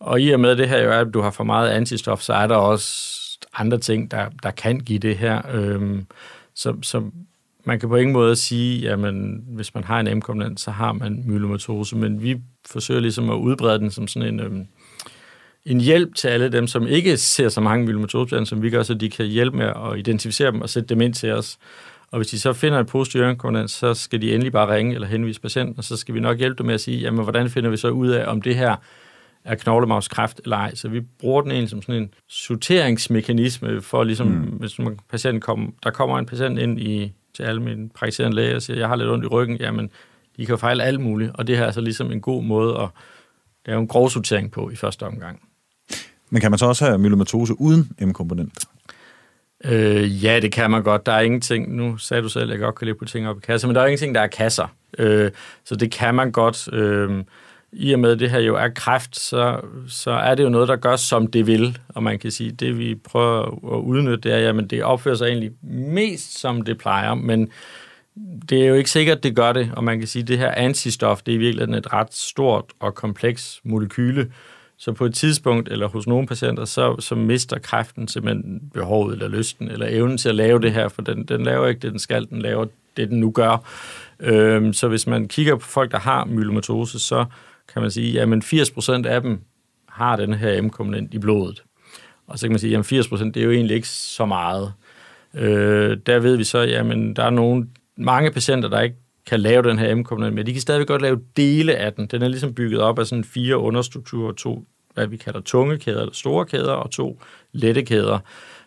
og 0.00 0.20
i 0.20 0.30
og 0.30 0.40
med 0.40 0.56
det 0.56 0.68
her 0.68 0.82
jo 0.82 0.90
er, 0.90 1.00
at 1.00 1.14
du 1.14 1.20
har 1.20 1.30
for 1.30 1.44
meget 1.44 1.68
antistof, 1.68 2.20
så 2.20 2.32
er 2.32 2.46
der 2.46 2.56
også 2.56 3.18
andre 3.54 3.78
ting, 3.78 4.10
der, 4.10 4.26
der 4.42 4.50
kan 4.50 4.80
give 4.80 4.98
det 4.98 5.18
her. 5.18 5.42
Øhm, 5.52 6.06
så, 6.54 6.76
så 6.82 7.10
man 7.64 7.80
kan 7.80 7.88
på 7.88 7.96
ingen 7.96 8.12
måde 8.12 8.36
sige, 8.36 8.80
jamen 8.80 9.44
hvis 9.48 9.74
man 9.74 9.84
har 9.84 10.00
en 10.00 10.18
M-komponent, 10.18 10.60
så 10.60 10.70
har 10.70 10.92
man 10.92 11.22
myelomatose, 11.26 11.96
men 11.96 12.22
vi 12.22 12.40
forsøger 12.66 13.00
ligesom 13.00 13.30
at 13.30 13.36
udbrede 13.36 13.78
den 13.78 13.90
som 13.90 14.08
sådan 14.08 14.34
en, 14.34 14.40
øhm, 14.40 14.66
en 15.64 15.80
hjælp 15.80 16.14
til 16.14 16.28
alle 16.28 16.48
dem, 16.48 16.66
som 16.66 16.86
ikke 16.86 17.16
ser 17.16 17.48
så 17.48 17.60
mange 17.60 17.86
myelomatose, 17.86 18.46
som 18.46 18.62
vi 18.62 18.70
gør, 18.70 18.82
så 18.82 18.94
de 18.94 19.10
kan 19.10 19.26
hjælpe 19.26 19.56
med 19.56 19.66
at 19.66 19.98
identificere 19.98 20.50
dem 20.52 20.60
og 20.60 20.70
sætte 20.70 20.88
dem 20.88 21.00
ind 21.00 21.14
til 21.14 21.32
os. 21.32 21.58
Og 22.10 22.18
hvis 22.18 22.28
de 22.28 22.40
så 22.40 22.52
finder 22.52 22.80
et 22.80 22.86
positiv 22.86 23.20
komponent, 23.20 23.70
så 23.70 23.94
skal 23.94 24.22
de 24.22 24.34
endelig 24.34 24.52
bare 24.52 24.74
ringe 24.76 24.94
eller 24.94 25.08
henvise 25.08 25.40
patienten, 25.40 25.78
og 25.78 25.84
så 25.84 25.96
skal 25.96 26.14
vi 26.14 26.20
nok 26.20 26.38
hjælpe 26.38 26.58
dem 26.58 26.66
med 26.66 26.74
at 26.74 26.80
sige, 26.80 26.98
jamen 26.98 27.22
hvordan 27.22 27.50
finder 27.50 27.70
vi 27.70 27.76
så 27.76 27.88
ud 27.88 28.08
af, 28.08 28.30
om 28.30 28.42
det 28.42 28.56
her 28.56 28.76
er 29.44 29.54
knoglemavskræft 29.54 30.40
eller 30.44 30.56
ej. 30.56 30.74
Så 30.74 30.88
vi 30.88 31.00
bruger 31.00 31.42
den 31.42 31.50
egentlig 31.50 31.70
som 31.70 31.82
sådan 31.82 32.02
en 32.02 32.14
sorteringsmekanisme 32.28 33.82
for 33.82 34.04
ligesom, 34.04 34.26
mm. 34.26 34.40
hvis 34.40 34.78
man, 34.78 34.98
patienten 35.10 35.40
kommer, 35.40 35.70
der 35.82 35.90
kommer 35.90 36.18
en 36.18 36.26
patient 36.26 36.58
ind 36.58 36.80
i, 36.80 37.12
til 37.34 37.42
alle 37.42 37.62
mine 37.62 37.88
praktiserende 37.88 38.36
læger 38.36 38.54
og 38.54 38.62
siger, 38.62 38.78
jeg 38.78 38.88
har 38.88 38.96
lidt 38.96 39.10
ondt 39.10 39.24
i 39.24 39.28
ryggen, 39.28 39.56
jamen, 39.56 39.90
de 40.36 40.46
kan 40.46 40.58
fejle 40.58 40.82
alt 40.82 41.00
muligt, 41.00 41.30
og 41.34 41.46
det 41.46 41.56
her 41.56 41.64
er 41.64 41.70
så 41.70 41.80
ligesom 41.80 42.12
en 42.12 42.20
god 42.20 42.44
måde 42.44 42.80
at 42.80 42.88
lave 43.66 43.80
en 43.80 43.88
grov 43.88 44.10
sortering 44.10 44.50
på 44.52 44.70
i 44.70 44.76
første 44.76 45.02
omgang. 45.02 45.40
Men 46.30 46.40
kan 46.40 46.50
man 46.50 46.58
så 46.58 46.66
også 46.66 46.84
have 46.84 46.98
myelomatose 46.98 47.60
uden 47.60 47.90
M-komponent? 48.00 48.66
Øh, 49.64 50.24
ja, 50.24 50.40
det 50.40 50.52
kan 50.52 50.70
man 50.70 50.82
godt. 50.82 51.06
Der 51.06 51.12
er 51.12 51.20
ingenting, 51.20 51.76
nu 51.76 51.96
sagde 51.96 52.22
du 52.22 52.28
selv, 52.28 52.44
at 52.44 52.50
jeg 52.50 52.58
godt 52.58 52.74
kan 52.74 52.84
lide 52.84 52.98
på 52.98 53.04
ting 53.04 53.28
op 53.28 53.36
i 53.36 53.40
kasser, 53.40 53.68
men 53.68 53.74
der 53.74 53.80
er 53.80 53.86
ingenting, 53.86 54.14
der 54.14 54.20
er 54.20 54.26
kasser. 54.26 54.74
Øh, 54.98 55.30
så 55.64 55.76
det 55.76 55.90
kan 55.90 56.14
man 56.14 56.32
godt. 56.32 56.72
Øh, 56.72 57.24
i 57.72 57.92
og 57.92 57.98
med, 57.98 58.10
at 58.10 58.20
det 58.20 58.30
her 58.30 58.40
jo 58.40 58.56
er 58.56 58.68
kræft, 58.68 59.16
så, 59.16 59.60
så 59.88 60.10
er 60.10 60.34
det 60.34 60.44
jo 60.44 60.48
noget, 60.48 60.68
der 60.68 60.76
gør, 60.76 60.96
som 60.96 61.26
det 61.26 61.46
vil. 61.46 61.78
Og 61.88 62.02
man 62.02 62.18
kan 62.18 62.30
sige, 62.30 62.50
det 62.50 62.78
vi 62.78 62.94
prøver 62.94 63.42
at 63.76 63.80
udnytte, 63.80 64.28
det 64.30 64.44
er, 64.44 64.58
at 64.58 64.70
det 64.70 64.82
opfører 64.82 65.14
sig 65.14 65.26
egentlig 65.26 65.52
mest, 65.62 66.40
som 66.40 66.62
det 66.62 66.78
plejer, 66.78 67.14
men 67.14 67.50
det 68.48 68.62
er 68.62 68.66
jo 68.66 68.74
ikke 68.74 68.90
sikkert, 68.90 69.22
det 69.22 69.36
gør 69.36 69.52
det. 69.52 69.70
Og 69.76 69.84
man 69.84 69.98
kan 69.98 70.08
sige, 70.08 70.22
at 70.22 70.28
det 70.28 70.38
her 70.38 70.50
antistof, 70.50 71.22
det 71.22 71.32
er 71.32 71.36
i 71.36 71.38
virkeligheden 71.38 71.74
et 71.74 71.92
ret 71.92 72.14
stort 72.14 72.64
og 72.80 72.94
kompleks 72.94 73.60
molekyle. 73.64 74.32
Så 74.76 74.92
på 74.92 75.04
et 75.04 75.14
tidspunkt, 75.14 75.68
eller 75.68 75.88
hos 75.88 76.06
nogle 76.06 76.26
patienter, 76.26 76.64
så, 76.64 77.00
så 77.00 77.14
mister 77.14 77.58
kræften 77.58 78.08
simpelthen 78.08 78.70
behovet 78.74 79.12
eller 79.12 79.28
lysten, 79.28 79.70
eller 79.70 79.86
evnen 79.90 80.18
til 80.18 80.28
at 80.28 80.34
lave 80.34 80.60
det 80.60 80.72
her, 80.72 80.88
for 80.88 81.02
den, 81.02 81.24
den 81.24 81.44
laver 81.44 81.66
ikke 81.66 81.80
det, 81.80 81.90
den 81.90 81.98
skal, 81.98 82.28
den 82.30 82.42
laver 82.42 82.66
det, 82.96 83.10
den 83.10 83.20
nu 83.20 83.30
gør. 83.30 83.68
Øhm, 84.20 84.72
så 84.72 84.88
hvis 84.88 85.06
man 85.06 85.28
kigger 85.28 85.56
på 85.56 85.66
folk, 85.66 85.92
der 85.92 85.98
har 85.98 86.24
myelomatose, 86.24 86.98
så 86.98 87.24
kan 87.72 87.82
man 87.82 87.90
sige, 87.90 88.20
at 88.20 88.28
80% 88.28 89.06
af 89.06 89.22
dem 89.22 89.40
har 89.88 90.16
den 90.16 90.34
her 90.34 90.62
M-komponent 90.62 91.14
i 91.14 91.18
blodet. 91.18 91.62
Og 92.26 92.38
så 92.38 92.46
kan 92.46 92.52
man 92.52 92.58
sige, 92.58 92.78
at 92.78 92.86
80 92.86 93.08
procent, 93.08 93.34
det 93.34 93.40
er 93.40 93.44
jo 93.44 93.52
egentlig 93.52 93.74
ikke 93.74 93.88
så 93.88 94.26
meget. 94.26 94.72
Øh, 95.34 95.96
der 96.06 96.18
ved 96.18 96.36
vi 96.36 96.44
så, 96.44 96.58
at 96.58 97.16
der 97.16 97.24
er 97.24 97.30
nogle, 97.30 97.66
mange 97.96 98.30
patienter, 98.30 98.68
der 98.68 98.80
ikke 98.80 98.96
kan 99.26 99.40
lave 99.40 99.62
den 99.62 99.78
her 99.78 99.94
M-komponent, 99.94 100.34
men 100.34 100.46
de 100.46 100.52
kan 100.52 100.60
stadigvæk 100.60 100.86
godt 100.86 101.02
lave 101.02 101.20
dele 101.36 101.76
af 101.76 101.92
den. 101.92 102.06
Den 102.06 102.22
er 102.22 102.28
ligesom 102.28 102.54
bygget 102.54 102.80
op 102.80 102.98
af 102.98 103.06
sådan 103.06 103.24
fire 103.24 103.58
understrukturer, 103.58 104.32
to, 104.32 104.64
hvad 104.94 105.06
vi 105.06 105.16
kalder 105.16 105.40
tunge 105.40 105.78
kæder, 105.78 106.00
eller 106.00 106.14
store 106.14 106.46
kæder, 106.46 106.72
og 106.72 106.90
to 106.90 107.20
lette 107.52 107.82
kæder. 107.82 108.18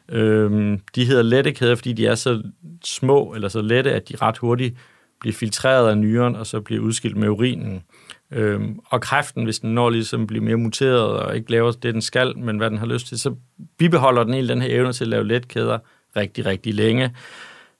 Øhm, 0.09 0.79
de 0.95 1.05
hedder 1.05 1.23
lette 1.23 1.51
kæder, 1.51 1.75
fordi 1.75 1.93
de 1.93 2.07
er 2.07 2.15
så 2.15 2.43
små, 2.83 3.33
eller 3.33 3.47
så 3.47 3.61
lette, 3.61 3.91
at 3.91 4.09
de 4.09 4.15
ret 4.15 4.37
hurtigt 4.37 4.75
bliver 5.19 5.33
filtreret 5.33 5.89
af 5.89 5.97
nyren, 5.97 6.35
og 6.35 6.47
så 6.47 6.61
bliver 6.61 6.81
udskilt 6.81 7.17
med 7.17 7.29
urinen. 7.29 7.83
Øhm, 8.31 8.79
og 8.85 9.01
kræften, 9.01 9.43
hvis 9.43 9.59
den 9.59 9.73
når 9.73 9.89
ligesom 9.89 10.27
bliver 10.27 10.43
mere 10.43 10.55
muteret 10.55 11.01
og 11.01 11.35
ikke 11.35 11.51
laver 11.51 11.71
det, 11.71 11.93
den 11.93 12.01
skal, 12.01 12.37
men 12.37 12.57
hvad 12.57 12.69
den 12.69 12.77
har 12.77 12.85
lyst 12.85 13.07
til, 13.07 13.19
så 13.19 13.35
bibeholder 13.77 14.23
den 14.23 14.33
hele 14.33 14.47
den 14.47 14.61
her 14.61 14.69
evne 14.69 14.93
til 14.93 15.03
at 15.03 15.07
lave 15.07 15.27
letkæder 15.27 15.79
rigtig, 16.15 16.45
rigtig 16.45 16.73
længe. 16.73 17.15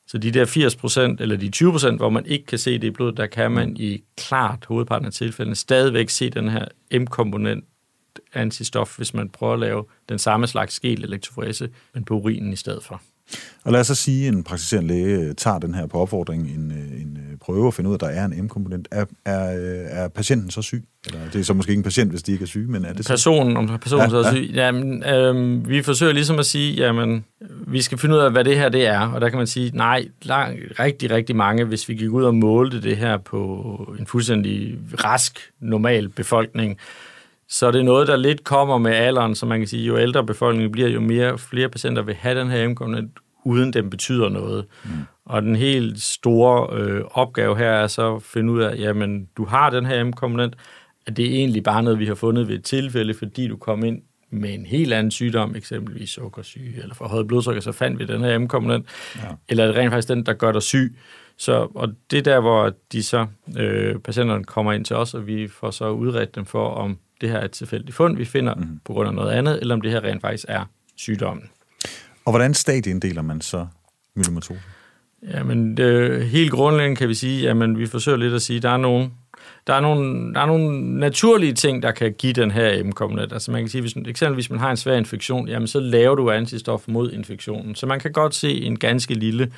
Så 0.08 0.18
de 0.18 0.32
der 0.32 0.46
80%, 0.46 1.22
eller 1.22 1.38
de 1.38 1.52
20%, 1.56 1.96
hvor 1.98 2.10
man 2.10 2.25
ikke 2.25 2.46
kan 2.46 2.58
se 2.58 2.74
det 2.74 2.88
i 2.88 2.92
blodet, 2.92 3.18
der 3.18 3.28
kan 3.28 3.52
man 3.52 3.78
i 3.78 4.04
klart 4.18 4.66
hovedparten 4.68 5.06
af 5.06 5.14
tilfældene 5.14 5.56
stadigvæk 5.56 6.10
se 6.10 6.30
den 6.30 6.50
her 6.50 6.66
M-komponent 7.00 7.66
antistof, 8.34 8.98
hvis 8.98 9.14
man 9.14 9.30
prøver 9.30 9.54
at 9.54 9.60
lave 9.60 9.86
den 10.10 10.20
samme 10.20 10.48
slags 10.48 10.80
gel 10.80 11.04
elektroforese, 11.04 11.70
men 11.94 12.06
på 12.06 12.14
urinen 12.14 12.54
i 12.54 12.56
stedet 12.56 12.84
for. 12.84 13.02
Og 13.63 13.72
lad 13.72 13.79
os 13.79 13.88
så 13.88 13.96
sige, 13.96 14.27
at 14.27 14.34
en 14.34 14.44
praktiserende 14.44 14.88
læge 14.88 15.20
øh, 15.20 15.36
tager 15.36 15.60
den 15.60 15.75
her 15.75 15.88
på 15.88 16.00
opfordring, 16.00 16.48
en, 16.48 16.72
øh, 16.72 17.01
en 17.01 17.17
øh, 17.17 17.38
prøve 17.38 17.65
og 17.65 17.74
finder 17.74 17.91
ud 17.91 17.98
af, 18.01 18.08
at 18.08 18.13
der 18.13 18.22
er 18.22 18.25
en 18.25 18.46
M-komponent. 18.46 18.88
Er, 18.91 19.05
er, 19.25 19.34
er 20.03 20.08
patienten 20.08 20.51
så 20.51 20.62
syg? 20.62 20.84
Eller 21.05 21.20
det 21.34 21.39
er 21.39 21.44
så 21.44 21.53
måske 21.53 21.70
ikke 21.70 21.79
en 21.79 21.84
patient, 21.84 22.12
hvis 22.12 22.24
de 22.24 22.32
ikke 22.32 22.44
er 22.44 22.48
syge, 22.48 22.67
men 22.67 22.86
er 22.86 22.94
det 22.94 23.05
så? 23.05 23.12
Personen, 23.13 23.58
om 23.58 23.79
personen 23.82 24.03
ja, 24.03 24.10
så 24.10 24.17
er 24.17 24.25
ja. 24.25 24.32
syg. 24.32 24.51
Jamen, 24.53 25.03
øhm, 25.03 25.70
vi 25.70 25.82
forsøger 25.82 26.13
ligesom 26.13 26.39
at 26.39 26.46
sige, 26.46 26.74
jamen, 26.74 27.25
vi 27.67 27.82
skal 27.82 27.98
finde 27.98 28.15
ud 28.15 28.20
af, 28.22 28.32
hvad 28.32 28.44
det 28.44 28.58
her 28.58 28.70
det 28.70 28.88
er. 28.88 29.00
Og 29.00 29.22
der 29.22 29.29
kan 29.29 29.38
man 29.38 29.48
sige, 29.48 29.72
nej, 29.74 30.08
lang, 30.22 30.58
rigtig, 30.79 31.12
rigtig 31.12 31.36
mange, 31.36 31.63
hvis 31.63 31.89
vi 31.89 31.96
gik 31.96 32.10
ud 32.10 32.24
og 32.24 32.36
målte 32.36 32.82
det 32.82 32.98
her 32.98 33.17
på 33.17 33.96
en 34.00 34.08
fuldstændig 34.08 34.77
rask, 35.03 35.39
normal 35.60 36.10
befolkning, 36.10 36.77
så 37.50 37.72
det 37.72 37.80
er 37.80 37.84
noget, 37.84 38.08
der 38.08 38.16
lidt 38.16 38.44
kommer 38.44 38.78
med 38.78 38.92
alderen, 38.92 39.36
så 39.36 39.46
man 39.46 39.60
kan 39.60 39.68
sige, 39.68 39.86
jo 39.86 39.98
ældre 39.98 40.25
befolkningen 40.25 40.72
bliver, 40.72 40.90
jo 40.90 41.02
mere 41.02 41.38
flere 41.38 41.70
patienter 41.70 42.02
vil 42.02 42.16
have 42.16 42.40
den 42.40 42.50
her 42.50 42.68
M-komponent, 42.68 43.12
uden 43.44 43.74
den 43.74 43.90
betyder 43.90 44.30
noget. 44.30 44.66
Mm. 44.84 44.90
Og 45.25 45.42
den 45.42 45.56
helt 45.56 46.02
store 46.02 46.80
øh, 46.80 47.04
opgave 47.12 47.58
her 47.58 47.72
er 47.72 47.88
så 47.88 48.16
at 48.16 48.24
finde 48.24 48.54
ud 48.54 48.62
af, 48.62 48.78
jamen, 48.78 49.30
du 49.38 49.46
har 49.46 49.70
den 49.70 49.86
her 49.86 50.04
M-komponent, 50.04 50.56
at 51.08 51.18
det 51.18 51.25
er 51.25 51.30
egentlig 51.30 51.64
bare 51.64 51.84
noget, 51.84 52.00
vi 52.00 52.06
har 52.06 52.16
fundet 52.16 52.48
ved 52.48 52.56
et 52.56 52.64
tilfælde, 52.64 53.14
fordi 53.14 53.48
du 53.48 53.58
kom 53.58 53.86
ind 53.86 54.02
med 54.30 54.54
en 54.54 54.66
helt 54.66 54.94
anden 54.94 55.12
sygdom, 55.12 55.56
eksempelvis 55.56 56.10
sukkersyge 56.10 56.82
eller 56.82 56.96
forhøjet 56.96 57.28
blodsukker, 57.28 57.62
så 57.62 57.72
fandt 57.72 58.00
vi 58.00 58.06
den 58.06 58.22
her 58.22 58.38
M-komponent, 58.38 58.86
ja. 59.16 59.28
eller 59.50 59.64
er 59.64 59.68
det 59.68 59.75
rent 59.75 59.92
faktisk 59.92 60.08
den, 60.08 60.25
der 60.25 60.34
gør 60.34 60.52
dig 60.52 60.62
syg. 60.62 60.98
Så, 61.38 61.68
og 61.75 61.94
det 62.12 62.18
er 62.18 62.24
der, 62.24 62.40
hvor 62.40 62.74
de 62.92 63.04
så, 63.04 63.25
øh, 63.58 64.00
patienterne 64.00 64.44
kommer 64.44 64.74
ind 64.74 64.86
til 64.86 64.96
os, 64.96 65.14
og 65.14 65.28
vi 65.28 65.48
får 65.48 65.72
så 65.72 65.90
udredt 65.90 66.36
dem 66.36 66.46
for, 66.46 66.70
om 66.70 66.98
det 67.22 67.30
her 67.30 67.38
er 67.38 67.46
et 67.46 67.52
tilfældigt 67.52 67.96
fund, 67.96 68.18
vi 68.18 68.26
finder 68.26 68.56
mm. 68.56 68.80
på 68.86 68.94
grund 68.94 69.08
af 69.08 69.14
noget 69.14 69.32
andet, 69.32 69.62
eller 69.62 69.76
om 69.76 69.82
det 69.82 69.92
her 69.92 70.04
rent 70.04 70.22
faktisk 70.22 70.46
er 70.48 70.66
sygdommen. 70.96 71.50
Og 72.26 72.32
hvordan 72.32 72.54
stadieinddeler 72.54 73.22
man 73.22 73.42
så 73.42 73.68
myelomatose? 74.16 74.62
Jamen, 75.34 75.78
det, 75.78 76.26
helt 76.26 76.52
grundlæggende 76.52 76.96
kan 76.96 77.10
vi 77.10 77.14
sige, 77.14 77.50
at 77.50 77.78
vi 77.78 77.88
forsøger 77.88 78.18
lidt 78.18 78.34
at 78.34 78.42
sige, 78.42 78.58
at 78.58 78.64
der 78.64 78.70
er 78.70 78.78
nogle, 78.78 79.10
der 79.68 79.74
er 79.74 79.80
nogle, 79.80 80.34
der 80.34 80.40
er 80.40 80.46
nogle 80.46 81.00
naturlige 81.00 81.54
ting, 81.54 81.84
der 81.84 81.92
kan 81.92 82.14
give 82.14 82.34
den 82.34 82.52
her 82.52 82.84
M-komponent. 82.84 83.34
Altså 83.34 83.52
man 83.52 83.62
kan 83.62 83.70
sige, 83.70 83.82
hvis, 83.82 83.94
eksempelvis 84.08 84.46
hvis 84.46 84.50
man 84.52 84.60
har 84.60 84.72
en 84.72 84.78
svær 84.78 84.96
infektion, 84.96 85.48
jamen 85.48 85.68
så 85.68 85.80
laver 85.80 86.16
du 86.16 86.32
antistof 86.32 86.84
mod 86.88 87.12
infektionen. 87.12 87.76
Så 87.76 87.86
man 87.86 88.00
kan 88.00 88.12
godt 88.12 88.36
se 88.36 88.62
en 88.62 88.80
ganske 88.80 89.14
lille 89.14 89.52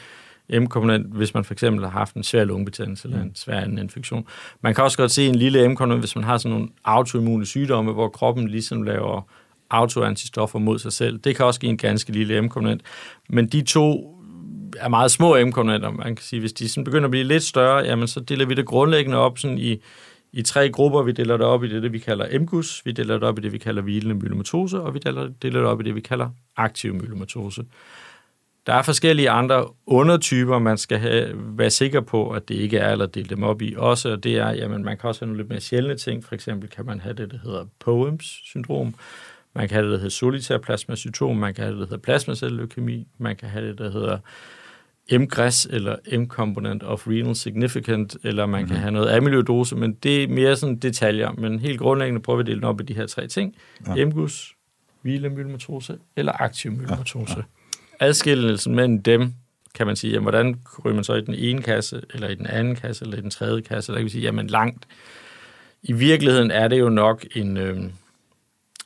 M-komponent, 0.49 1.15
hvis 1.15 1.33
man 1.33 1.43
for 1.43 1.53
eksempel 1.53 1.83
har 1.83 1.91
haft 1.91 2.15
en 2.15 2.23
svær 2.23 2.43
lungebetændelse 2.43 3.07
eller 3.07 3.21
en 3.21 3.35
svær 3.35 3.59
anden 3.59 3.77
infektion. 3.77 4.27
Man 4.61 4.75
kan 4.75 4.83
også 4.83 4.97
godt 4.97 5.11
se 5.11 5.27
en 5.27 5.35
lille 5.35 5.67
M-komponent, 5.67 6.01
hvis 6.01 6.15
man 6.15 6.23
har 6.23 6.37
sådan 6.37 6.51
nogle 6.51 6.69
autoimmune 6.83 7.45
sygdomme, 7.45 7.93
hvor 7.93 8.09
kroppen 8.09 8.47
ligesom 8.47 8.83
laver 8.83 9.21
autoantistoffer 9.69 10.59
mod 10.59 10.79
sig 10.79 10.93
selv. 10.93 11.17
Det 11.17 11.35
kan 11.35 11.45
også 11.45 11.59
give 11.59 11.69
en 11.69 11.77
ganske 11.77 12.11
lille 12.11 12.41
M-komponent. 12.41 12.81
Men 13.29 13.47
de 13.47 13.61
to 13.61 14.13
er 14.77 14.87
meget 14.87 15.11
små 15.11 15.45
M-komponenter. 15.45 15.91
Man 15.91 16.15
kan 16.15 16.23
sige, 16.23 16.39
hvis 16.39 16.53
de 16.53 16.69
sådan 16.69 16.83
begynder 16.83 17.05
at 17.05 17.11
blive 17.11 17.23
lidt 17.23 17.43
større, 17.43 17.85
jamen 17.85 18.07
så 18.07 18.19
deler 18.19 18.45
vi 18.45 18.53
det 18.53 18.65
grundlæggende 18.65 19.17
op 19.17 19.37
sådan 19.37 19.57
i, 19.57 19.77
i 20.33 20.41
tre 20.41 20.69
grupper. 20.69 21.03
Vi 21.03 21.11
deler 21.11 21.37
det 21.37 21.45
op 21.45 21.63
i 21.63 21.69
det, 21.69 21.83
det 21.83 21.93
vi 21.93 21.99
kalder 21.99 22.39
MGUS, 22.39 22.81
vi 22.85 22.91
deler 22.91 23.13
det 23.13 23.23
op 23.23 23.39
i 23.39 23.41
det, 23.41 23.51
vi 23.51 23.57
kalder 23.57 23.81
hvilende 23.81 24.15
myelomatose, 24.15 24.81
og 24.81 24.93
vi 24.93 24.99
deler, 24.99 25.29
deler 25.41 25.59
det 25.59 25.69
op 25.69 25.81
i 25.81 25.83
det, 25.83 25.95
vi 25.95 26.01
kalder 26.01 26.29
aktiv 26.57 26.93
myelomatose. 26.93 27.63
Der 28.67 28.73
er 28.73 28.81
forskellige 28.81 29.29
andre 29.29 29.67
undertyper, 29.85 30.59
man 30.59 30.77
skal 30.77 30.97
have, 30.97 31.31
være 31.35 31.69
sikker 31.69 32.01
på, 32.01 32.29
at 32.29 32.49
det 32.49 32.55
ikke 32.55 32.77
er, 32.77 32.91
eller 32.91 33.05
dele 33.05 33.29
dem 33.29 33.43
op 33.43 33.61
i 33.61 33.75
også, 33.77 34.11
og 34.11 34.23
det 34.23 34.37
er, 34.37 34.49
jamen 34.49 34.83
man 34.83 34.97
kan 34.97 35.07
også 35.07 35.21
have 35.21 35.27
nogle 35.27 35.37
lidt 35.37 35.49
mere 35.49 35.59
sjældne 35.59 35.95
ting. 35.95 36.23
For 36.23 36.35
eksempel 36.35 36.69
kan 36.69 36.85
man 36.85 36.99
have 36.99 37.13
det, 37.13 37.31
der 37.31 37.37
hedder 37.43 37.65
POEMS-syndrom, 37.79 38.95
man 39.53 39.67
kan 39.67 39.75
have 39.75 39.83
det, 39.83 39.91
der 39.91 39.97
hedder 39.97 40.09
solitær 40.09 40.57
plasmacytom, 40.57 41.37
man 41.37 41.53
kan 41.53 41.63
have 41.63 41.71
det, 41.71 41.79
der 41.79 41.85
hedder 41.85 42.01
plasmacelleukemi, 42.01 43.07
man 43.17 43.35
kan 43.35 43.49
have 43.49 43.67
det, 43.67 43.77
der 43.77 43.91
hedder 43.91 44.17
MGRAS 45.11 45.65
eller 45.65 45.95
M-component 46.17 46.83
of 46.83 47.07
renal 47.07 47.35
significant, 47.35 48.17
eller 48.23 48.45
man 48.45 48.61
mm-hmm. 48.61 48.67
kan 48.67 48.75
mhm. 48.75 48.81
have 48.81 48.91
noget 48.91 49.09
amyloidose, 49.09 49.75
men 49.75 49.93
det 49.93 50.23
er 50.23 50.27
mere 50.27 50.55
sådan 50.55 50.75
detaljer. 50.75 51.31
Men 51.31 51.59
helt 51.59 51.79
grundlæggende 51.79 52.21
prøver 52.21 52.37
vi 52.37 52.41
at 52.41 52.47
dele 52.47 52.55
den 52.55 52.63
op 52.63 52.81
i 52.81 52.83
de 52.83 52.93
her 52.93 53.07
tre 53.07 53.27
ting. 53.27 53.55
Ja. 53.95 54.05
MGUS, 54.05 54.55
hvilemyelomatose 55.01 55.97
eller 56.15 56.41
aktiv 56.41 56.71
myelomatose. 56.71 57.33
Ja, 57.33 57.37
ja 57.37 57.56
adskillelsen 57.99 58.75
mellem 58.75 59.03
dem, 59.03 59.33
kan 59.75 59.87
man 59.87 59.95
sige, 59.95 60.13
jamen, 60.13 60.23
hvordan 60.23 60.59
ryger 60.85 60.95
man 60.95 61.03
så 61.03 61.13
i 61.13 61.21
den 61.21 61.35
ene 61.35 61.61
kasse, 61.61 62.01
eller 62.13 62.29
i 62.29 62.35
den 62.35 62.45
anden 62.45 62.75
kasse, 62.75 63.05
eller 63.05 63.17
i 63.17 63.21
den 63.21 63.29
tredje 63.29 63.61
kasse, 63.61 63.91
der 63.91 63.97
kan 63.97 64.05
vi 64.05 64.09
sige, 64.09 64.21
jamen 64.21 64.47
langt. 64.47 64.87
I 65.83 65.93
virkeligheden 65.93 66.51
er 66.51 66.67
det 66.67 66.79
jo 66.79 66.89
nok 66.89 67.25
en, 67.35 67.57
øh, 67.57 67.83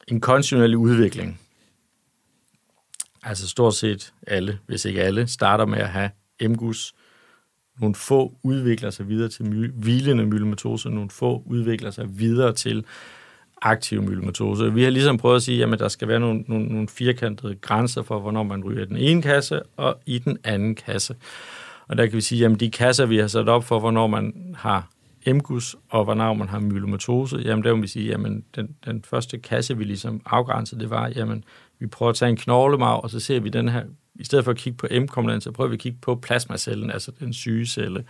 en 0.07 0.21
kontinuerlig 0.21 0.77
udvikling. 0.77 1.39
Altså 3.23 3.47
stort 3.47 3.75
set 3.75 4.13
alle, 4.27 4.59
hvis 4.65 4.85
ikke 4.85 5.01
alle, 5.03 5.27
starter 5.27 5.65
med 5.65 5.77
at 5.79 5.89
have 5.89 6.09
MGUS. 6.41 6.93
Nogle 7.79 7.95
få 7.95 8.37
udvikler 8.43 8.89
sig 8.89 9.09
videre 9.09 9.29
til 9.29 9.45
my- 9.45 9.71
hvilende 9.73 10.25
myelomatose, 10.25 10.89
nogle 10.89 11.09
få 11.09 11.43
udvikler 11.45 11.91
sig 11.91 12.19
videre 12.19 12.53
til 12.53 12.85
aktiv 13.61 14.01
myelomatose. 14.01 14.73
Vi 14.73 14.83
har 14.83 14.89
ligesom 14.89 15.17
prøvet 15.17 15.35
at 15.35 15.41
sige, 15.41 15.63
at 15.63 15.79
der 15.79 15.87
skal 15.87 16.07
være 16.07 16.19
nogle, 16.19 16.43
nogle, 16.47 16.65
nogle 16.65 16.87
firkantede 16.87 17.55
grænser 17.55 18.03
for, 18.03 18.19
hvornår 18.19 18.43
man 18.43 18.63
ryger 18.63 18.83
i 18.83 18.87
den 18.87 18.97
ene 18.97 19.21
kasse 19.21 19.61
og 19.77 19.99
i 20.05 20.19
den 20.19 20.37
anden 20.43 20.75
kasse. 20.75 21.15
Og 21.87 21.97
der 21.97 22.05
kan 22.05 22.15
vi 22.15 22.21
sige, 22.21 22.45
at 22.45 22.59
de 22.59 22.71
kasser, 22.71 23.05
vi 23.05 23.17
har 23.17 23.27
sat 23.27 23.49
op 23.49 23.63
for, 23.63 23.79
hvornår 23.79 24.07
man 24.07 24.55
har 24.57 24.87
MGUS 25.27 25.75
og 25.89 26.03
hvornår 26.03 26.33
man 26.33 26.49
har 26.49 26.59
myelomatose, 26.59 27.37
jamen 27.37 27.63
der 27.63 27.75
må 27.75 27.81
vi 27.81 27.87
sige, 27.87 28.07
jamen 28.07 28.43
den, 28.55 28.75
den 28.85 29.03
første 29.03 29.37
kasse, 29.37 29.77
vi 29.77 29.83
ligesom 29.83 30.21
afgrænsede, 30.25 30.81
det 30.81 30.89
var, 30.89 31.11
jamen 31.15 31.43
vi 31.79 31.87
prøver 31.87 32.09
at 32.09 32.15
tage 32.15 32.29
en 32.29 32.37
knoglemarv, 32.37 32.99
og 33.03 33.09
så 33.09 33.19
ser 33.19 33.39
vi 33.39 33.49
den 33.49 33.69
her, 33.69 33.83
i 34.15 34.23
stedet 34.23 34.45
for 34.45 34.51
at 34.51 34.57
kigge 34.57 34.77
på 34.77 34.87
M-komponenten, 34.91 35.41
så 35.41 35.51
prøver 35.51 35.69
vi 35.69 35.73
at 35.73 35.79
kigge 35.79 35.97
på 36.01 36.15
plasmacellen, 36.15 36.91
altså 36.91 37.11
den 37.19 37.33
syge 37.33 37.65
celle. 37.65 38.03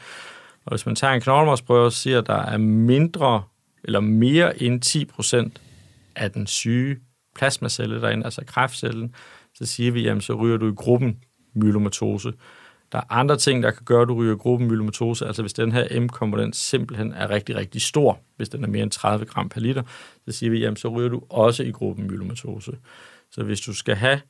Og 0.65 0.69
hvis 0.69 0.85
man 0.85 0.95
tager 0.95 1.13
en 1.13 1.21
knoglemarvsprøve 1.21 1.85
og 1.85 1.93
ser, 1.93 2.17
at 2.17 2.27
der 2.27 2.41
er 2.41 2.57
mindre 2.57 3.43
eller 3.83 3.99
mere 3.99 4.61
end 4.63 4.81
10 4.81 5.05
procent 5.05 5.61
af 6.15 6.31
den 6.31 6.47
syge 6.47 6.97
plasmacelle 7.35 8.01
derinde, 8.01 8.25
altså 8.25 8.45
kræftcellen, 8.45 9.15
så 9.53 9.65
siger 9.65 9.91
vi, 9.91 10.01
jamen 10.01 10.21
så 10.21 10.33
ryger 10.33 10.57
du 10.57 10.67
i 10.67 10.75
gruppen 10.75 11.17
myelomatose. 11.53 12.33
Der 12.91 12.97
er 12.97 13.03
andre 13.09 13.37
ting, 13.37 13.63
der 13.63 13.71
kan 13.71 13.85
gøre, 13.85 14.01
at 14.01 14.07
du 14.07 14.13
ryger 14.13 14.33
i 14.33 14.37
gruppen 14.37 14.67
myelomatose, 14.67 15.25
altså 15.25 15.41
hvis 15.43 15.53
den 15.53 15.71
her 15.71 15.99
M-komponent 15.99 16.55
simpelthen 16.55 17.13
er 17.13 17.29
rigtig, 17.29 17.55
rigtig 17.55 17.81
stor, 17.81 18.19
hvis 18.37 18.49
den 18.49 18.63
er 18.63 18.67
mere 18.67 18.83
end 18.83 18.91
30 18.91 19.25
gram 19.25 19.49
per 19.49 19.61
liter, 19.61 19.83
så 20.27 20.31
siger 20.31 20.49
vi, 20.49 20.59
jamen 20.59 20.75
så 20.75 20.87
ryger 20.87 21.09
du 21.09 21.21
også 21.29 21.63
i 21.63 21.71
gruppen 21.71 22.07
myelomatose. 22.07 22.71
Så 23.31 23.43
hvis 23.43 23.61
du 23.61 23.73
skal 23.73 23.95
have 23.95 24.21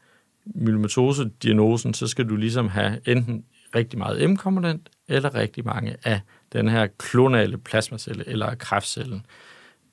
myelomatose-diagnosen, 0.46 1.93
så 1.93 2.08
skal 2.08 2.29
du 2.29 2.36
ligesom 2.36 2.67
have 2.67 3.00
enten 3.08 3.46
rigtig 3.75 4.00
meget 4.00 4.29
M-komponent, 4.29 4.89
eller 5.12 5.36
rigtig 5.36 5.65
mange 5.65 5.96
af 6.03 6.22
den 6.53 6.70
her 6.70 6.88
klonale 6.98 7.58
plasmacelle 7.58 8.30
eller 8.30 8.56
kræftcellen. 8.56 9.25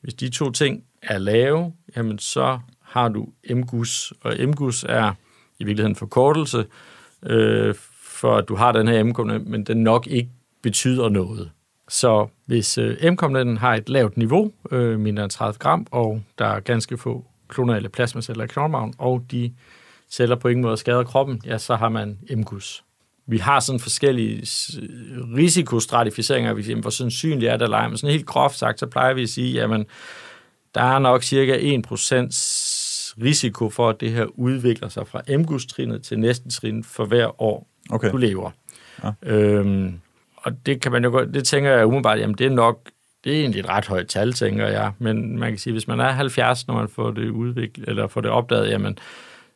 Hvis 0.00 0.14
de 0.14 0.28
to 0.28 0.50
ting 0.50 0.84
er 1.02 1.18
lave, 1.18 1.72
jamen 1.96 2.18
så 2.18 2.58
har 2.80 3.08
du 3.08 3.28
MGUS, 3.50 4.12
og 4.20 4.34
MGUS 4.48 4.84
er 4.88 5.12
i 5.58 5.64
virkeligheden 5.64 5.96
forkortelse 5.96 6.66
øh, 7.22 7.74
for, 8.02 8.36
at 8.36 8.48
du 8.48 8.54
har 8.54 8.72
den 8.72 8.88
her 8.88 9.02
M-komponent, 9.04 9.48
men 9.48 9.64
den 9.64 9.76
nok 9.76 10.06
ikke 10.06 10.30
betyder 10.62 11.08
noget. 11.08 11.50
Så 11.88 12.28
hvis 12.46 12.78
øh, 12.78 13.12
M-komponenten 13.12 13.56
har 13.56 13.74
et 13.74 13.88
lavt 13.88 14.16
niveau, 14.16 14.52
øh, 14.70 15.00
mindre 15.00 15.22
end 15.22 15.30
30 15.30 15.58
gram, 15.58 15.86
og 15.90 16.22
der 16.38 16.44
er 16.44 16.60
ganske 16.60 16.98
få 16.98 17.24
klonale 17.48 17.88
plasmaceller 17.88 18.44
i 18.44 18.46
knoglemagen, 18.46 18.94
og 18.98 19.24
de 19.30 19.54
celler 20.10 20.36
på 20.36 20.48
ingen 20.48 20.62
måde 20.62 20.76
skader 20.76 21.04
kroppen, 21.04 21.42
ja, 21.44 21.58
så 21.58 21.76
har 21.76 21.88
man 21.88 22.18
MGUS 22.36 22.84
vi 23.28 23.38
har 23.38 23.60
sådan 23.60 23.80
forskellige 23.80 24.46
risikostratificeringer, 25.36 26.52
vi 26.52 26.74
hvor 26.74 26.90
sandsynligt 26.90 27.50
er 27.50 27.56
det 27.56 27.64
eller 27.64 27.88
Men 27.88 27.96
sådan 27.96 28.12
helt 28.12 28.26
groft 28.26 28.58
sagt, 28.58 28.80
så 28.80 28.86
plejer 28.86 29.14
vi 29.14 29.22
at 29.22 29.28
sige, 29.28 29.52
jamen, 29.52 29.86
der 30.74 30.80
er 30.80 30.98
nok 30.98 31.22
cirka 31.22 31.56
1% 31.56 31.94
risiko 33.22 33.70
for, 33.70 33.88
at 33.88 34.00
det 34.00 34.10
her 34.10 34.26
udvikler 34.38 34.88
sig 34.88 35.06
fra 35.06 35.22
MGUS-trinet 35.28 36.02
til 36.02 36.18
næste 36.18 36.50
trin 36.50 36.84
for 36.84 37.04
hver 37.04 37.42
år, 37.42 37.68
Okay. 37.90 38.10
du 38.12 38.16
lever. 38.16 38.50
Ja. 39.04 39.10
Øhm, 39.22 40.00
og 40.36 40.66
det 40.66 40.80
kan 40.80 40.92
man 40.92 41.04
jo 41.04 41.10
godt, 41.10 41.34
det 41.34 41.44
tænker 41.44 41.70
jeg 41.70 41.86
umiddelbart, 41.86 42.18
jamen 42.18 42.38
det 42.38 42.46
er 42.46 42.50
nok, 42.50 42.90
det 43.24 43.36
er 43.36 43.40
egentlig 43.40 43.60
et 43.60 43.68
ret 43.68 43.86
højt 43.86 44.08
tal, 44.08 44.32
tænker 44.32 44.66
jeg. 44.66 44.92
Men 44.98 45.38
man 45.38 45.50
kan 45.50 45.58
sige, 45.58 45.72
hvis 45.72 45.88
man 45.88 46.00
er 46.00 46.10
70, 46.10 46.66
når 46.66 46.74
man 46.74 46.88
får 46.88 47.10
det 47.10 47.30
udviklet, 47.30 47.88
eller 47.88 48.06
får 48.06 48.20
det 48.20 48.30
opdaget, 48.30 48.70
jamen, 48.70 48.98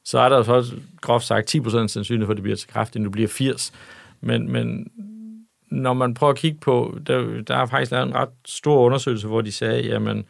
så 0.05 0.19
er 0.19 0.29
der 0.29 0.43
så 0.43 0.75
groft 1.01 1.25
sagt 1.25 1.55
10% 1.55 1.87
sandsynlighed 1.87 2.27
for, 2.27 2.33
at 2.33 2.37
det 2.37 2.43
bliver 2.43 2.57
til 2.57 2.69
kræft, 2.69 2.97
end 2.97 3.05
du 3.05 3.11
bliver 3.11 3.29
80. 3.29 3.73
Men, 4.21 4.53
men 4.53 4.91
når 5.71 5.93
man 5.93 6.15
prøver 6.15 6.33
at 6.33 6.39
kigge 6.39 6.59
på, 6.61 6.99
der, 7.07 7.43
der 7.43 7.57
er 7.57 7.67
faktisk 7.67 7.93
lavet 7.93 8.09
en 8.09 8.15
ret 8.15 8.29
stor 8.45 8.81
undersøgelse, 8.81 9.27
hvor 9.27 9.41
de 9.41 9.53
sagde, 9.53 9.83
jamen, 9.83 10.25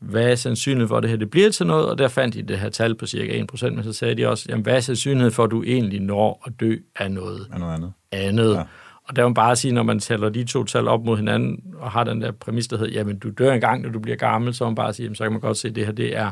hvad 0.00 0.30
er 0.30 0.34
sandsynligheden 0.34 0.88
for, 0.88 0.96
at 0.96 1.02
det 1.02 1.10
her 1.10 1.16
det 1.16 1.30
bliver 1.30 1.50
til 1.50 1.66
noget? 1.66 1.86
Og 1.86 1.98
der 1.98 2.08
fandt 2.08 2.34
de 2.34 2.42
det 2.42 2.58
her 2.58 2.68
tal 2.68 2.94
på 2.94 3.06
cirka 3.06 3.44
1%, 3.52 3.70
men 3.70 3.84
så 3.84 3.92
sagde 3.92 4.14
de 4.14 4.28
også, 4.28 4.46
jamen, 4.48 4.62
hvad 4.62 4.76
er 4.76 4.80
sandsynligheden 4.80 5.32
for, 5.32 5.44
at 5.44 5.50
du 5.50 5.62
egentlig 5.62 6.00
når 6.00 6.42
at 6.46 6.52
dø 6.60 6.76
af 6.96 7.10
noget 7.10 7.46
Er 7.52 7.58
noget 7.58 7.74
andet. 7.74 7.92
andet? 8.12 8.54
Ja. 8.54 8.62
Og 9.04 9.16
der 9.16 9.22
vil 9.22 9.28
man 9.28 9.34
bare 9.34 9.56
sige, 9.56 9.74
når 9.74 9.82
man 9.82 9.98
tæller 9.98 10.28
de 10.28 10.44
to 10.44 10.64
tal 10.64 10.88
op 10.88 11.04
mod 11.04 11.16
hinanden, 11.16 11.62
og 11.78 11.90
har 11.90 12.04
den 12.04 12.22
der 12.22 12.32
præmis, 12.32 12.66
der 12.68 12.78
hedder, 12.78 12.92
jamen 12.92 13.18
du 13.18 13.30
dør 13.30 13.52
engang, 13.52 13.82
når 13.82 13.90
du 13.90 13.98
bliver 13.98 14.16
gammel, 14.16 14.54
så 14.54 14.64
vil 14.64 14.68
man 14.70 14.74
bare 14.74 14.92
sige, 14.92 15.04
jamen, 15.04 15.16
så 15.16 15.24
kan 15.24 15.32
man 15.32 15.40
godt 15.40 15.56
se, 15.56 15.68
at 15.68 15.74
det 15.74 15.86
her 15.86 15.92
det 15.92 16.16
er, 16.16 16.30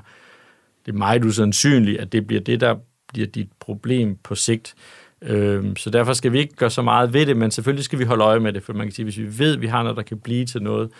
det 0.86 0.92
er 0.92 0.96
meget 0.98 1.24
usandsynligt, 1.24 2.00
at 2.00 2.12
det 2.12 2.26
bliver 2.26 2.42
det, 2.42 2.60
der 2.60 2.76
bliver 3.08 3.26
dit 3.26 3.48
problem 3.60 4.16
på 4.16 4.34
sigt. 4.34 4.74
Øhm, 5.22 5.76
så 5.76 5.90
derfor 5.90 6.12
skal 6.12 6.32
vi 6.32 6.38
ikke 6.38 6.56
gøre 6.56 6.70
så 6.70 6.82
meget 6.82 7.12
ved 7.12 7.26
det, 7.26 7.36
men 7.36 7.50
selvfølgelig 7.50 7.84
skal 7.84 7.98
vi 7.98 8.04
holde 8.04 8.24
øje 8.24 8.40
med 8.40 8.52
det, 8.52 8.62
for 8.62 8.72
man 8.72 8.86
kan 8.86 8.92
sige, 8.92 9.04
hvis 9.04 9.18
vi 9.18 9.38
ved, 9.38 9.54
at 9.54 9.60
vi 9.60 9.66
har 9.66 9.82
noget, 9.82 9.96
der 9.96 10.02
kan 10.02 10.18
blive 10.18 10.44
til 10.44 10.62
noget, 10.62 10.90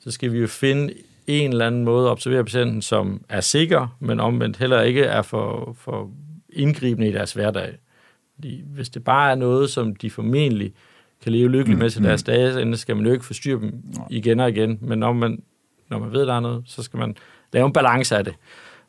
så 0.00 0.10
skal 0.10 0.32
vi 0.32 0.38
jo 0.38 0.46
finde 0.46 0.94
en 1.26 1.50
eller 1.50 1.66
anden 1.66 1.84
måde 1.84 2.06
at 2.06 2.10
observere 2.10 2.44
patienten, 2.44 2.82
som 2.82 3.22
er 3.28 3.40
sikker, 3.40 3.96
men 4.00 4.20
omvendt 4.20 4.56
heller 4.56 4.82
ikke 4.82 5.02
er 5.02 5.22
for, 5.22 5.76
for 5.80 6.10
indgribende 6.52 7.08
i 7.08 7.12
deres 7.12 7.32
hverdag. 7.32 7.78
Fordi 8.34 8.62
hvis 8.66 8.88
det 8.88 9.04
bare 9.04 9.30
er 9.30 9.34
noget, 9.34 9.70
som 9.70 9.96
de 9.96 10.10
formentlig 10.10 10.72
kan 11.22 11.32
leve 11.32 11.50
lykkeligt 11.50 11.78
med 11.78 11.90
til 11.90 12.02
deres 12.02 12.22
dage, 12.22 12.74
så 12.74 12.80
skal 12.80 12.96
man 12.96 13.06
jo 13.06 13.12
ikke 13.12 13.24
forstyrre 13.24 13.60
dem 13.60 13.82
igen 14.10 14.40
og 14.40 14.48
igen. 14.48 14.78
Men 14.80 14.98
når 14.98 15.12
man, 15.12 15.42
når 15.88 15.98
man 15.98 16.12
ved, 16.12 16.26
der 16.26 16.34
er 16.34 16.40
noget, 16.40 16.62
så 16.66 16.82
skal 16.82 16.98
man 16.98 17.16
lave 17.52 17.66
en 17.66 17.72
balance 17.72 18.16
af 18.16 18.24
det. 18.24 18.34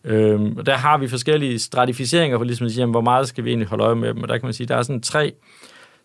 Øhm, 0.03 0.57
og 0.57 0.65
der 0.65 0.77
har 0.77 0.97
vi 0.97 1.07
forskellige 1.07 1.59
stratificeringer 1.59 2.37
for 2.37 2.45
ligesom 2.45 2.65
at 2.65 2.71
sige, 2.71 2.79
jamen, 2.79 2.93
hvor 2.93 3.01
meget 3.01 3.27
skal 3.27 3.43
vi 3.43 3.49
egentlig 3.49 3.67
holde 3.67 3.83
øje 3.83 3.95
med 3.95 4.13
dem. 4.13 4.21
Og 4.21 4.27
der 4.27 4.37
kan 4.37 4.45
man 4.45 4.53
sige, 4.53 4.67
der 4.67 4.75
er 4.75 4.83
sådan 4.83 5.01
tre, 5.01 5.33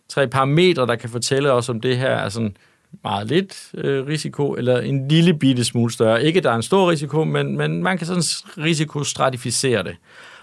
tre 0.09 0.29
parametre, 0.29 0.87
der 0.87 0.97
kan 0.97 1.11
fortælle 1.11 1.53
os, 1.53 1.69
om 1.69 1.81
det 1.81 1.99
her 1.99 2.11
er 2.11 2.29
sådan 2.29 2.57
meget 3.03 3.27
lidt 3.27 3.71
øh, 3.75 4.07
risiko, 4.07 4.55
eller 4.55 4.81
en 4.81 5.09
lille 5.09 5.35
bitte 5.35 5.65
smule 5.65 5.93
større. 5.93 6.25
Ikke, 6.25 6.41
der 6.41 6.51
er 6.51 6.57
en 6.57 6.63
stor 6.63 6.91
risiko, 6.91 7.25
men, 7.25 7.57
men 7.57 7.83
man 7.83 7.99
kan 7.99 8.07
sådan 8.07 8.23
risikostratificere 8.65 9.83
det. 9.83 9.97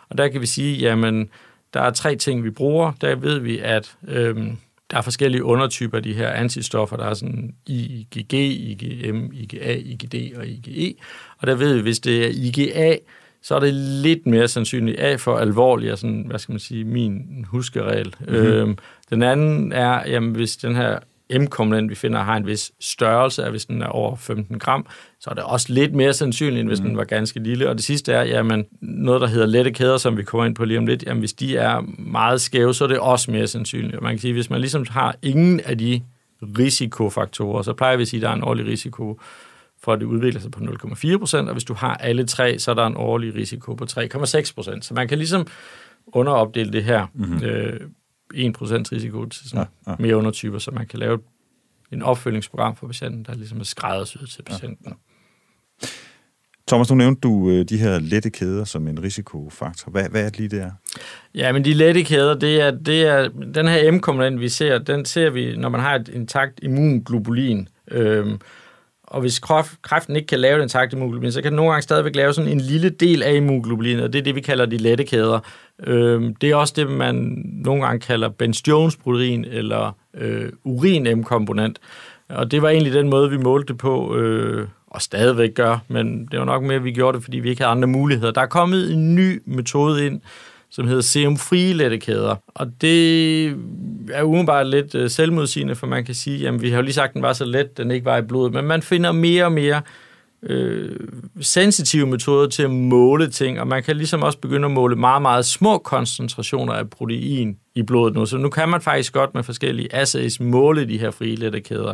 Og 0.09 0.17
der 0.17 0.27
kan 0.27 0.41
vi 0.41 0.45
sige, 0.45 0.77
jamen, 0.77 1.29
der 1.73 1.81
er 1.81 1.91
tre 1.91 2.15
ting, 2.15 2.43
vi 2.43 2.49
bruger. 2.49 2.91
Der 3.01 3.15
ved 3.15 3.39
vi, 3.39 3.59
at 3.59 3.95
øhm, 4.07 4.57
der 4.91 4.97
er 4.97 5.01
forskellige 5.01 5.43
undertyper 5.43 5.97
af 5.97 6.03
de 6.03 6.13
her 6.13 6.29
antistoffer. 6.29 6.97
Der 6.97 7.05
er 7.05 7.13
sådan 7.13 7.55
IgG, 7.67 8.33
IgM, 8.33 9.29
IgA, 9.33 9.75
IgD 9.75 10.37
og 10.37 10.47
IgE. 10.47 10.93
Og 11.37 11.47
der 11.47 11.55
ved 11.55 11.75
vi, 11.75 11.81
hvis 11.81 11.99
det 11.99 12.25
er 12.25 12.29
IgA, 12.33 12.95
så 13.43 13.55
er 13.55 13.59
det 13.59 13.73
lidt 13.73 14.25
mere 14.25 14.47
sandsynligt 14.47 14.99
A 14.99 15.15
for 15.15 15.37
alvorlig, 15.37 15.91
og 15.91 15.97
sådan, 15.97 16.25
hvad 16.27 16.39
skal 16.39 16.53
man 16.53 16.59
sige, 16.59 16.83
min 16.83 17.45
huskeregel. 17.47 18.15
Mm-hmm. 18.19 18.35
Øhm, 18.35 18.77
den 19.09 19.23
anden 19.23 19.71
er, 19.71 20.09
jamen, 20.09 20.35
hvis 20.35 20.57
den 20.57 20.75
her 20.75 20.99
M-komponent, 21.39 21.89
vi 21.89 21.95
finder, 21.95 22.19
har 22.19 22.37
en 22.37 22.47
vis 22.47 22.71
størrelse, 22.79 23.43
at 23.43 23.51
hvis 23.51 23.65
den 23.65 23.81
er 23.81 23.87
over 23.87 24.15
15 24.15 24.59
gram, 24.59 24.85
så 25.19 25.29
er 25.29 25.33
det 25.33 25.43
også 25.43 25.73
lidt 25.73 25.93
mere 25.93 26.13
sandsynligt, 26.13 26.59
end 26.59 26.69
hvis 26.69 26.81
mm. 26.81 26.87
den 26.87 26.97
var 26.97 27.03
ganske 27.03 27.39
lille. 27.39 27.69
Og 27.69 27.75
det 27.75 27.83
sidste 27.83 28.13
er, 28.13 28.23
jamen, 28.23 28.65
noget, 28.81 29.21
der 29.21 29.27
hedder 29.27 29.45
lette 29.45 29.71
kæder, 29.71 29.97
som 29.97 30.17
vi 30.17 30.23
kommer 30.23 30.45
ind 30.45 30.55
på 30.55 30.65
lige 30.65 30.77
om 30.77 30.85
lidt, 30.85 31.03
jamen, 31.03 31.19
hvis 31.19 31.33
de 31.33 31.57
er 31.57 31.81
meget 31.97 32.41
skæve, 32.41 32.73
så 32.73 32.83
er 32.83 32.87
det 32.87 32.99
også 32.99 33.31
mere 33.31 33.47
sandsynligt. 33.47 33.95
Og 33.95 34.03
man 34.03 34.11
kan 34.11 34.19
sige, 34.19 34.33
hvis 34.33 34.49
man 34.49 34.59
ligesom 34.59 34.85
har 34.89 35.15
ingen 35.21 35.59
af 35.59 35.77
de 35.77 36.01
risikofaktorer, 36.59 37.61
så 37.61 37.73
plejer 37.73 37.95
vi 37.95 38.01
at 38.01 38.07
sige, 38.07 38.17
at 38.17 38.21
der 38.21 38.29
er 38.29 38.33
en 38.33 38.43
årlig 38.43 38.65
risiko 38.65 39.19
for 39.83 39.93
at 39.93 39.99
det 39.99 40.05
udvikler 40.05 40.41
sig 40.41 40.51
på 40.51 40.59
0,4 40.59 41.17
procent, 41.17 41.47
og 41.49 41.53
hvis 41.53 41.63
du 41.63 41.73
har 41.73 41.95
alle 41.95 42.25
tre, 42.25 42.59
så 42.59 42.71
er 42.71 42.75
der 42.75 42.87
en 42.87 42.97
årlig 42.97 43.35
risiko 43.35 43.73
på 43.75 43.85
3,6 43.91 44.53
procent. 44.55 44.85
Så 44.85 44.93
man 44.93 45.07
kan 45.07 45.17
ligesom 45.17 45.47
underopdele 46.07 46.71
det 46.71 46.83
her 46.83 47.07
mm-hmm. 47.13 47.43
øh, 47.43 47.79
1 48.33 48.53
procent 48.53 48.91
risiko 48.91 49.25
til 49.25 49.49
sådan 49.49 49.67
ja, 49.85 49.91
ja. 49.91 49.95
mere 49.99 50.17
undertyper, 50.17 50.59
så 50.59 50.71
man 50.71 50.87
kan 50.87 50.99
lave 50.99 51.19
en 51.91 52.01
opfølgningsprogram 52.01 52.75
for 52.75 52.87
patienten, 52.87 53.25
der 53.25 53.35
ligesom 53.35 53.59
er 53.59 53.63
skræddersyet 53.63 54.29
til 54.29 54.43
patienten. 54.43 54.85
Ja, 54.85 54.91
ja. 55.81 55.87
Thomas, 56.67 56.89
nu 56.89 56.95
nævnte 56.95 57.21
du 57.21 57.49
øh, 57.49 57.65
de 57.65 57.77
her 57.77 57.99
lette 57.99 58.29
kæder 58.29 58.63
som 58.63 58.87
en 58.87 59.03
risikofaktor. 59.03 59.91
Hvad, 59.91 60.09
hvad 60.09 60.25
er 60.25 60.29
det 60.29 60.37
lige 60.37 60.57
der? 60.57 60.71
Ja, 61.35 61.51
men 61.51 61.65
de 61.65 61.73
lette 61.73 62.03
kæder, 62.03 62.39
det 62.39 62.61
er, 62.61 62.71
det 62.71 63.01
er 63.01 63.29
den 63.53 63.67
her 63.67 63.91
M-komponent, 63.91 64.39
vi 64.39 64.49
ser, 64.49 64.77
den 64.77 65.05
ser 65.05 65.29
vi, 65.29 65.57
når 65.57 65.69
man 65.69 65.81
har 65.81 65.95
et 65.95 66.07
intakt 66.07 66.59
immunglobulin. 66.61 67.67
Øhm, 67.91 68.39
og 69.13 69.21
hvis 69.21 69.39
kræften 69.81 70.15
ikke 70.15 70.27
kan 70.27 70.39
lave 70.39 70.55
den 70.55 70.63
intakt 70.63 70.93
immunglobulin, 70.93 71.31
så 71.31 71.41
kan 71.41 71.51
den 71.51 71.55
nogle 71.55 71.71
gange 71.71 71.81
stadigvæk 71.81 72.15
lave 72.15 72.33
sådan 72.33 72.51
en 72.51 72.61
lille 72.61 72.89
del 72.89 73.23
af 73.23 73.33
immunglobulinet, 73.33 74.03
og 74.03 74.13
det 74.13 74.19
er 74.19 74.23
det, 74.23 74.35
vi 74.35 74.41
kalder 74.41 74.65
de 74.65 74.77
lette 74.77 75.03
kæder. 75.03 75.39
Øh, 75.83 76.21
det 76.41 76.51
er 76.51 76.55
også 76.55 76.73
det, 76.77 76.89
man 76.89 77.43
nogle 77.45 77.85
gange 77.85 77.99
kalder 77.99 78.29
Benz-Jones-protein 78.29 79.45
eller 79.45 79.95
øh, 80.13 80.49
urin-M-komponent. 80.63 81.79
Og 82.29 82.51
det 82.51 82.61
var 82.61 82.69
egentlig 82.69 82.93
den 82.93 83.09
måde, 83.09 83.29
vi 83.29 83.37
målte 83.37 83.67
det 83.67 83.77
på, 83.77 84.15
øh, 84.15 84.67
og 84.87 85.01
stadigvæk 85.01 85.53
gør, 85.53 85.77
men 85.87 86.27
det 86.31 86.39
var 86.39 86.45
nok 86.45 86.63
mere, 86.63 86.75
at 86.75 86.83
vi 86.83 86.91
gjorde 86.91 87.15
det, 87.15 87.23
fordi 87.23 87.39
vi 87.39 87.49
ikke 87.49 87.61
havde 87.61 87.71
andre 87.71 87.87
muligheder. 87.87 88.31
Der 88.31 88.41
er 88.41 88.45
kommet 88.45 88.93
en 88.93 89.15
ny 89.15 89.41
metode 89.45 90.05
ind, 90.05 90.21
som 90.73 90.87
hedder 90.87 91.01
serumfrie 91.01 91.73
lettekæder. 91.73 92.35
Og 92.47 92.67
det 92.81 93.45
er 94.11 94.23
umiddelbart 94.23 94.67
lidt 94.67 94.95
øh, 94.95 95.09
selvmodsigende, 95.09 95.75
for 95.75 95.87
man 95.87 96.05
kan 96.05 96.15
sige, 96.15 96.37
jamen 96.37 96.61
vi 96.61 96.69
har 96.69 96.75
jo 96.75 96.81
lige 96.81 96.93
sagt, 96.93 97.09
at 97.09 97.13
den 97.13 97.21
var 97.21 97.33
så 97.33 97.45
let, 97.45 97.77
den 97.77 97.91
ikke 97.91 98.05
var 98.05 98.17
i 98.17 98.21
blodet, 98.21 98.53
men 98.53 98.65
man 98.65 98.81
finder 98.81 99.11
mere 99.11 99.45
og 99.45 99.51
mere 99.51 99.81
øh, 100.43 100.99
sensitive 101.41 102.07
metoder 102.07 102.47
til 102.49 102.63
at 102.63 102.71
måle 102.71 103.29
ting, 103.29 103.59
og 103.59 103.67
man 103.67 103.83
kan 103.83 103.97
ligesom 103.97 104.23
også 104.23 104.37
begynde 104.37 104.65
at 104.65 104.71
måle 104.71 104.95
meget, 104.95 105.21
meget 105.21 105.45
små 105.45 105.77
koncentrationer 105.77 106.73
af 106.73 106.89
protein 106.89 107.57
i 107.75 107.83
blodet 107.83 108.13
nu. 108.13 108.25
Så 108.25 108.37
nu 108.37 108.49
kan 108.49 108.69
man 108.69 108.81
faktisk 108.81 109.13
godt 109.13 109.33
med 109.33 109.43
forskellige 109.43 109.95
assays 109.95 110.39
måle 110.39 110.87
de 110.89 110.97
her 110.97 111.11
frie 111.11 111.35
lettekæder. 111.35 111.93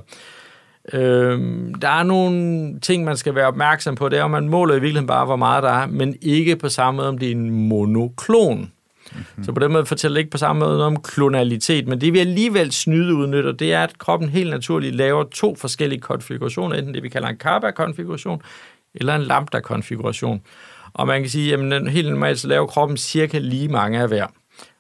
Øhm, 0.93 1.73
der 1.73 1.89
er 1.89 2.04
nogle 2.04 2.80
ting, 2.80 3.04
man 3.04 3.17
skal 3.17 3.36
være 3.36 3.47
opmærksom 3.47 3.95
på. 3.95 4.10
Det 4.10 4.19
er, 4.19 4.25
at 4.25 4.32
man 4.32 4.49
måler 4.49 4.75
i 4.75 4.80
virkeligheden 4.80 5.08
bare, 5.08 5.25
hvor 5.25 5.36
meget 5.36 5.63
der 5.63 5.69
er, 5.69 5.88
men 5.88 6.15
ikke 6.21 6.56
på 6.56 6.69
samme 6.69 6.97
måde, 6.97 7.08
om 7.08 7.17
det 7.17 7.28
er 7.28 7.32
en 7.32 7.67
monoklon. 7.69 8.71
Mm-hmm. 9.12 9.43
Så 9.43 9.52
på 9.52 9.60
den 9.60 9.71
måde 9.71 9.86
fortæller 9.86 10.13
det 10.13 10.19
ikke 10.19 10.32
på 10.32 10.38
samme 10.38 10.60
måde 10.60 10.71
noget 10.71 10.86
om 10.86 11.02
klonalitet, 11.02 11.88
men 11.88 12.02
det 12.02 12.13
vi 12.13 12.19
alligevel 12.19 12.71
snyde 12.71 13.15
udnytter, 13.15 13.52
det 13.52 13.73
er, 13.73 13.84
at 13.84 13.97
kroppen 13.97 14.30
helt 14.30 14.49
naturligt 14.49 14.95
laver 14.95 15.23
to 15.23 15.56
forskellige 15.56 16.02
konfigurationer, 16.02 16.75
enten 16.75 16.93
det 16.93 17.04
vi 17.04 17.10
kalder 17.10 17.28
en 17.28 17.38
Kappa-konfiguration, 17.38 18.41
eller 18.95 19.15
en 19.15 19.21
Lambda-konfiguration. 19.21 20.41
Og 20.93 21.08
man 21.08 21.21
kan 21.21 21.30
sige, 21.30 21.54
at 21.54 21.91
helt 21.91 22.10
normalt 22.10 22.39
så 22.39 22.47
laver 22.47 22.67
kroppen 22.67 22.97
cirka 22.97 23.38
lige 23.38 23.67
mange 23.67 24.02
af 24.02 24.08
hver. 24.08 24.28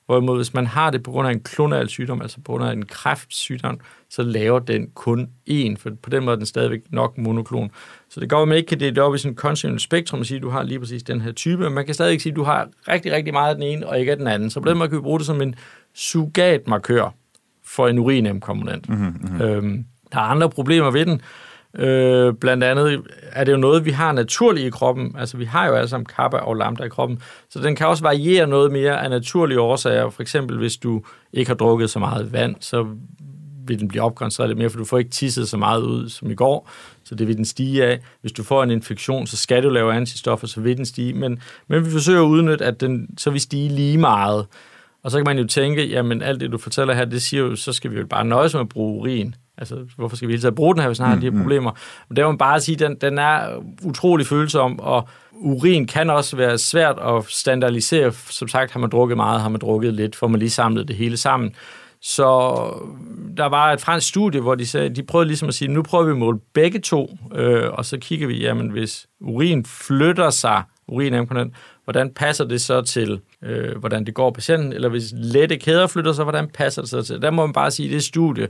Hvorimod 0.09 0.37
hvis 0.37 0.53
man 0.53 0.67
har 0.67 0.89
det 0.91 1.03
på 1.03 1.11
grund 1.11 1.27
af 1.27 1.31
en 1.31 1.39
klonal 1.39 1.89
sygdom, 1.89 2.21
altså 2.21 2.37
på 2.37 2.51
grund 2.51 2.63
af 2.63 2.71
en 2.71 2.85
kræftsygdom, 2.85 3.79
så 4.09 4.23
laver 4.23 4.59
den 4.59 4.89
kun 4.95 5.29
én, 5.49 5.75
for 5.77 5.89
på 6.01 6.09
den 6.09 6.23
måde 6.25 6.33
er 6.33 6.37
den 6.37 6.45
stadigvæk 6.45 6.81
nok 6.89 7.17
monoklon. 7.17 7.71
Så 8.09 8.19
det 8.19 8.29
går, 8.29 8.41
at 8.41 8.47
man 8.47 8.57
ikke 8.57 8.67
kan 8.67 8.79
dele 8.79 8.95
det 8.95 9.03
op 9.03 9.15
i 9.15 9.17
sådan 9.17 9.31
et 9.31 9.37
kontinuerligt 9.37 9.83
spektrum 9.83 10.19
og 10.19 10.25
sige, 10.25 10.35
at 10.35 10.41
du 10.41 10.49
har 10.49 10.63
lige 10.63 10.79
præcis 10.79 11.03
den 11.03 11.21
her 11.21 11.31
type, 11.31 11.63
men 11.63 11.73
man 11.73 11.85
kan 11.85 11.93
stadig 11.93 12.21
sige, 12.21 12.31
at 12.31 12.35
du 12.35 12.43
har 12.43 12.69
rigtig, 12.87 13.11
rigtig 13.11 13.33
meget 13.33 13.49
af 13.49 13.55
den 13.55 13.63
ene, 13.63 13.87
og 13.87 13.99
ikke 13.99 14.11
af 14.11 14.17
den 14.17 14.27
anden. 14.27 14.49
Så 14.49 14.59
på 14.59 14.69
den 14.69 14.77
måde 14.77 14.89
kan 14.89 14.97
vi 14.97 15.01
bruge 15.01 15.19
det 15.19 15.25
som 15.27 15.41
en 15.41 15.55
sugatmarkør 15.93 17.13
for 17.65 17.87
en 17.87 17.99
urin-komponent. 17.99 18.89
Mm-hmm. 18.89 19.41
Øhm, 19.41 19.85
der 20.11 20.17
er 20.17 20.23
andre 20.23 20.49
problemer 20.49 20.91
ved 20.91 21.05
den. 21.05 21.21
Øh, 21.75 22.33
blandt 22.33 22.63
andet 22.63 23.01
er 23.31 23.43
det 23.43 23.51
jo 23.51 23.57
noget, 23.57 23.85
vi 23.85 23.91
har 23.91 24.11
naturligt 24.11 24.67
i 24.67 24.69
kroppen. 24.69 25.15
Altså, 25.17 25.37
vi 25.37 25.45
har 25.45 25.67
jo 25.67 25.73
alle 25.73 25.89
sammen 25.89 26.05
kappa 26.05 26.37
og 26.37 26.55
lambda 26.55 26.83
i 26.83 26.89
kroppen. 26.89 27.21
Så 27.49 27.59
den 27.59 27.75
kan 27.75 27.87
også 27.87 28.03
variere 28.03 28.47
noget 28.47 28.71
mere 28.71 29.03
af 29.03 29.09
naturlige 29.09 29.59
årsager. 29.59 30.09
For 30.09 30.21
eksempel, 30.21 30.57
hvis 30.57 30.77
du 30.77 31.01
ikke 31.33 31.49
har 31.49 31.55
drukket 31.55 31.89
så 31.89 31.99
meget 31.99 32.33
vand, 32.33 32.55
så 32.59 32.87
vil 33.67 33.79
den 33.79 33.87
blive 33.87 34.03
opkoncentreret 34.03 34.49
lidt 34.49 34.57
mere, 34.57 34.69
for 34.69 34.77
du 34.77 34.85
får 34.85 34.97
ikke 34.97 35.11
tisset 35.11 35.49
så 35.49 35.57
meget 35.57 35.81
ud 35.81 36.09
som 36.09 36.31
i 36.31 36.35
går, 36.35 36.69
så 37.03 37.15
det 37.15 37.27
vil 37.27 37.37
den 37.37 37.45
stige 37.45 37.85
af. 37.85 37.99
Hvis 38.21 38.31
du 38.31 38.43
får 38.43 38.63
en 38.63 38.71
infektion, 38.71 39.27
så 39.27 39.37
skal 39.37 39.63
du 39.63 39.69
lave 39.69 39.93
antistoffer, 39.93 40.47
så 40.47 40.61
vil 40.61 40.77
den 40.77 40.85
stige. 40.85 41.13
Men, 41.13 41.41
men 41.67 41.85
vi 41.85 41.91
forsøger 41.91 42.21
at 42.21 42.27
udnytte, 42.27 42.65
at 42.65 42.81
den 42.81 43.07
så 43.17 43.29
vil 43.29 43.41
stige 43.41 43.69
lige 43.69 43.97
meget. 43.97 44.45
Og 45.03 45.11
så 45.11 45.17
kan 45.17 45.25
man 45.25 45.37
jo 45.37 45.47
tænke, 45.47 45.85
jamen 45.85 46.21
alt 46.21 46.41
det, 46.41 46.51
du 46.51 46.57
fortæller 46.57 46.93
her, 46.93 47.05
det 47.05 47.21
siger 47.21 47.43
jo, 47.43 47.55
så 47.55 47.73
skal 47.73 47.91
vi 47.91 47.99
jo 47.99 48.05
bare 48.05 48.25
nøjes 48.25 48.53
med 48.53 48.61
at 48.61 48.69
bruge 48.69 48.99
urin. 48.99 49.35
Altså, 49.59 49.75
hvorfor 49.95 50.15
skal 50.15 50.27
vi 50.27 50.33
hele 50.33 50.41
tiden 50.41 50.55
bruge 50.55 50.75
den 50.75 50.81
her, 50.81 50.89
hvis 50.89 50.97
den 50.97 51.07
har 51.07 51.15
mm, 51.15 51.21
de 51.21 51.31
her 51.31 51.41
problemer? 51.41 51.71
Men 52.09 52.15
der 52.15 52.23
må 52.23 52.31
man 52.31 52.37
bare 52.37 52.61
sige, 52.61 52.75
at 52.75 52.79
den, 52.79 52.95
den 53.01 53.17
er 53.17 53.63
utrolig 53.83 54.27
følsom, 54.27 54.79
og 54.79 55.07
urin 55.31 55.87
kan 55.87 56.09
også 56.09 56.35
være 56.35 56.57
svært 56.57 56.97
at 56.99 57.25
standardisere. 57.27 58.11
Som 58.11 58.47
sagt, 58.47 58.71
har 58.71 58.79
man 58.79 58.89
drukket 58.89 59.17
meget, 59.17 59.41
har 59.41 59.49
man 59.49 59.61
drukket 59.61 59.93
lidt, 59.93 60.15
får 60.15 60.27
man 60.27 60.39
lige 60.39 60.49
samlet 60.49 60.87
det 60.87 60.95
hele 60.95 61.17
sammen. 61.17 61.55
Så 62.01 62.25
der 63.37 63.45
var 63.45 63.73
et 63.73 63.81
fransk 63.81 64.07
studie, 64.07 64.41
hvor 64.41 64.55
de, 64.55 64.67
sagde, 64.67 64.89
de 64.89 65.03
prøvede 65.03 65.27
ligesom 65.27 65.47
at 65.47 65.53
sige, 65.53 65.67
nu 65.67 65.83
prøver 65.83 66.03
vi 66.03 66.11
at 66.11 66.17
måle 66.17 66.39
begge 66.53 66.79
to, 66.79 67.17
øh, 67.35 67.69
og 67.71 67.85
så 67.85 67.97
kigger 67.97 68.27
vi, 68.27 68.41
jamen 68.41 68.69
hvis 68.69 69.07
urin 69.19 69.65
flytter 69.65 70.29
sig 70.29 70.63
urinamkomponent, 70.87 71.53
hvordan 71.83 72.13
passer 72.13 72.45
det 72.45 72.61
så 72.61 72.81
til, 72.81 73.19
øh, 73.43 73.77
hvordan 73.77 74.05
det 74.05 74.13
går 74.13 74.31
patienten, 74.31 74.73
eller 74.73 74.89
hvis 74.89 75.13
lette 75.15 75.57
kæder 75.57 75.87
flytter 75.87 76.13
sig, 76.13 76.23
hvordan 76.23 76.49
passer 76.53 76.81
det 76.81 76.89
så 76.89 77.01
til? 77.01 77.21
Der 77.21 77.31
må 77.31 77.45
man 77.45 77.53
bare 77.53 77.71
sige, 77.71 77.93
det 77.93 78.03
studie, 78.03 78.47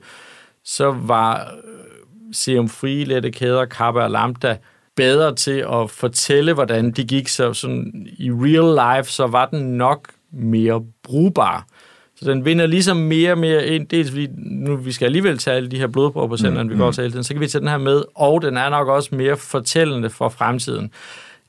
så 0.70 0.92
var 0.92 1.40
øh, 1.40 2.34
serum-frie 2.34 3.04
lette 3.04 3.32
kæder, 3.32 3.66
Kappa 3.66 4.00
og 4.02 4.12
Lambda, 4.12 4.58
bedre 4.96 5.36
til 5.36 5.66
at 5.74 5.90
fortælle, 5.90 6.54
hvordan 6.54 6.92
det 6.92 7.08
gik. 7.08 7.28
Så 7.28 7.54
sådan, 7.54 8.08
i 8.18 8.32
real 8.32 8.98
life, 8.98 9.12
så 9.12 9.28
var 9.28 9.46
den 9.46 9.78
nok 9.78 10.10
mere 10.32 10.84
brugbar. 11.04 11.68
Så 12.16 12.32
den 12.32 12.46
vinder 12.46 12.66
ligesom 12.66 12.98
mere 12.98 13.32
og 13.32 13.38
mere 13.38 13.68
ind, 13.68 13.88
dels 13.88 14.10
fordi 14.10 14.28
nu 14.38 14.76
vi 14.76 14.92
skal 14.92 15.06
alligevel 15.06 15.38
tage 15.38 15.58
alle 15.58 15.70
de 15.70 15.78
her 15.78 15.88
blodprøver 15.88 16.28
på 16.28 16.38
centeren, 16.38 16.68
mm, 16.68 16.74
vi 16.74 16.78
går 16.78 16.86
mm. 16.86 16.94
til 16.94 17.02
hele 17.02 17.12
tiden, 17.12 17.24
så 17.24 17.34
kan 17.34 17.42
vi 17.42 17.48
tage 17.48 17.60
den 17.60 17.70
her 17.70 17.78
med, 17.78 18.04
og 18.16 18.42
den 18.42 18.58
er 18.58 18.70
nok 18.70 18.88
også 18.88 19.16
mere 19.16 19.38
fortællende 19.38 20.10
for 20.10 20.30
fremtiden. 20.30 20.92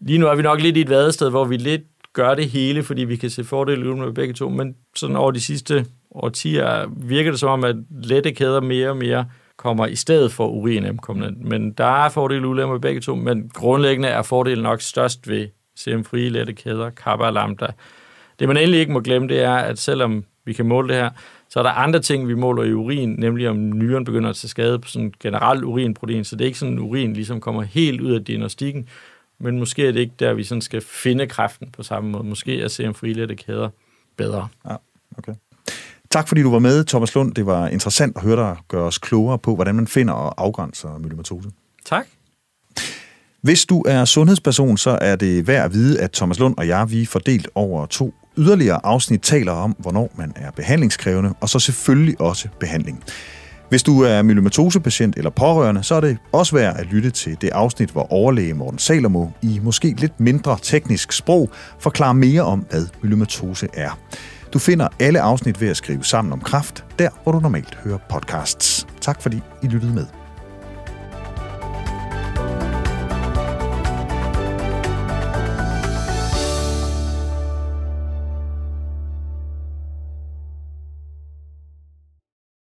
Lige 0.01 0.19
nu 0.19 0.27
er 0.27 0.35
vi 0.35 0.43
nok 0.43 0.61
lidt 0.61 0.77
i 0.77 0.81
et 0.81 0.91
vadested, 0.91 1.31
hvor 1.31 1.45
vi 1.45 1.57
lidt 1.57 1.83
gør 2.13 2.35
det 2.35 2.51
hele, 2.51 2.83
fordi 2.83 3.05
vi 3.05 3.17
kan 3.17 3.31
se 3.31 3.45
fordele 3.45 3.91
ud 3.91 3.97
med 3.97 4.13
begge 4.13 4.35
to, 4.35 4.49
men 4.49 4.75
sådan 4.97 5.17
over 5.17 5.31
de 5.31 5.41
sidste 5.41 5.87
årtier 6.11 6.87
virker 6.97 7.31
det 7.31 7.41
som 7.41 7.49
om, 7.49 7.65
at 7.65 7.77
lette 7.91 8.33
kæder 8.33 8.61
mere 8.61 8.89
og 8.89 8.97
mere 8.97 9.27
kommer 9.57 9.87
i 9.87 9.97
stedet 9.97 10.33
for 10.33 10.49
urinamkomponent. 10.49 11.45
Men 11.45 11.73
der 11.73 12.05
er 12.05 12.09
fordele 12.09 12.47
og 12.47 12.51
ulemper 12.51 12.79
begge 12.79 13.01
to, 13.01 13.15
men 13.15 13.51
grundlæggende 13.55 14.09
er 14.09 14.23
fordelen 14.23 14.63
nok 14.63 14.81
størst 14.81 15.29
ved 15.29 15.49
CM-frie 15.79 16.29
lette 16.29 16.53
kæder, 16.53 16.91
kappa 16.91 17.25
og 17.25 17.33
lambda. 17.33 17.67
Det 18.39 18.49
man 18.49 18.57
endelig 18.57 18.81
ikke 18.81 18.93
må 18.93 19.01
glemme, 19.01 19.29
det 19.29 19.41
er, 19.41 19.55
at 19.55 19.79
selvom 19.79 20.25
vi 20.45 20.53
kan 20.53 20.67
måle 20.67 20.89
det 20.89 20.97
her, 20.97 21.11
så 21.49 21.59
er 21.59 21.63
der 21.63 21.71
andre 21.71 22.01
ting, 22.01 22.29
vi 22.29 22.35
måler 22.35 22.63
i 22.63 22.73
urin, 22.73 23.15
nemlig 23.19 23.49
om 23.49 23.57
nyren 23.57 24.05
begynder 24.05 24.31
at 24.31 24.37
tage 24.37 24.49
skade 24.49 24.79
på 24.79 24.89
sådan 24.89 25.13
generelt 25.23 25.65
urinprotein, 25.65 26.25
så 26.25 26.37
det 26.37 26.45
er 26.45 26.47
ikke 26.47 26.59
sådan, 26.59 26.75
at 26.75 26.81
urin 26.81 27.13
ligesom 27.13 27.41
kommer 27.41 27.63
helt 27.63 28.01
ud 28.01 28.13
af 28.13 28.25
diagnostikken, 28.25 28.89
men 29.39 29.59
måske 29.59 29.89
er 29.89 29.93
det 29.93 30.01
ikke 30.01 30.15
der, 30.19 30.35
vi 30.35 30.45
sådan 30.45 30.63
skal 30.63 30.81
finde 30.81 31.27
kræften 31.27 31.71
på 31.73 31.83
samme 31.83 32.11
måde. 32.11 32.25
Måske 32.25 32.63
er 32.63 32.69
CM-frie 32.69 33.13
lette 33.13 33.35
kæder 33.35 33.69
bedre. 34.17 34.49
Ja, 34.69 34.77
okay. 35.19 35.35
Tak 36.11 36.29
fordi 36.29 36.43
du 36.43 36.51
var 36.51 36.59
med, 36.59 36.85
Thomas 36.85 37.15
Lund. 37.15 37.35
Det 37.35 37.47
var 37.47 37.69
interessant 37.69 38.17
at 38.17 38.23
høre 38.23 38.37
dig 38.37 38.57
gøre 38.69 38.83
os 38.83 38.99
klogere 38.99 39.39
på, 39.39 39.55
hvordan 39.55 39.75
man 39.75 39.87
finder 39.87 40.15
og 40.15 40.35
afgrænser 40.37 40.99
myelomatose. 40.99 41.51
Tak. 41.87 42.07
Hvis 43.43 43.65
du 43.65 43.85
er 43.87 44.05
sundhedsperson, 44.05 44.77
så 44.77 44.99
er 45.01 45.17
det 45.17 45.47
værd 45.47 45.65
at 45.65 45.73
vide, 45.73 46.01
at 46.01 46.13
Thomas 46.13 46.39
Lund 46.39 46.55
og 46.59 46.69
jeg, 46.69 46.91
vi 46.91 47.03
er 47.03 47.07
fordelt 47.07 47.49
over 47.55 47.87
to 47.87 48.15
yderligere 48.37 48.87
afsnit 48.87 49.21
taler 49.21 49.53
om, 49.53 49.77
hvornår 49.79 50.13
man 50.17 50.33
er 50.37 50.51
behandlingskrævende, 50.51 51.35
og 51.41 51.49
så 51.49 51.59
selvfølgelig 51.59 52.21
også 52.21 52.49
behandling. 52.61 53.05
Hvis 53.69 53.83
du 53.83 54.03
er 54.03 54.23
myelomatosepatient 54.23 55.17
eller 55.17 55.31
pårørende, 55.31 55.83
så 55.83 55.95
er 55.95 56.01
det 56.01 56.19
også 56.33 56.57
værd 56.57 56.77
at 56.81 56.87
lytte 56.87 57.11
til 57.11 57.37
det 57.41 57.49
afsnit, 57.49 57.91
hvor 57.91 58.13
overlæge 58.13 58.55
Morten 58.55 58.79
Salomo 58.79 59.27
i 59.43 59.61
måske 59.63 59.95
lidt 59.99 60.21
mindre 60.21 60.59
teknisk 60.63 61.13
sprog 61.13 61.51
forklarer 61.79 62.13
mere 62.13 62.43
om, 62.43 62.67
hvad 62.71 62.87
myelomatose 63.03 63.69
er. 63.73 63.99
Du 64.53 64.59
finder 64.59 64.89
alle 65.01 65.21
afsnit 65.21 65.61
ved 65.61 65.69
at 65.69 65.77
skrive 65.77 66.05
sammen 66.05 66.33
om 66.33 66.41
kraft, 66.41 66.85
der 66.99 67.09
hvor 67.23 67.33
du 67.33 67.41
normalt 67.41 67.75
hører 67.75 67.99
podcasts. 68.09 68.87
Tak 69.01 69.23
fordi 69.23 69.41
I 69.63 69.67
lyttede 69.67 69.95
med. 69.95 70.20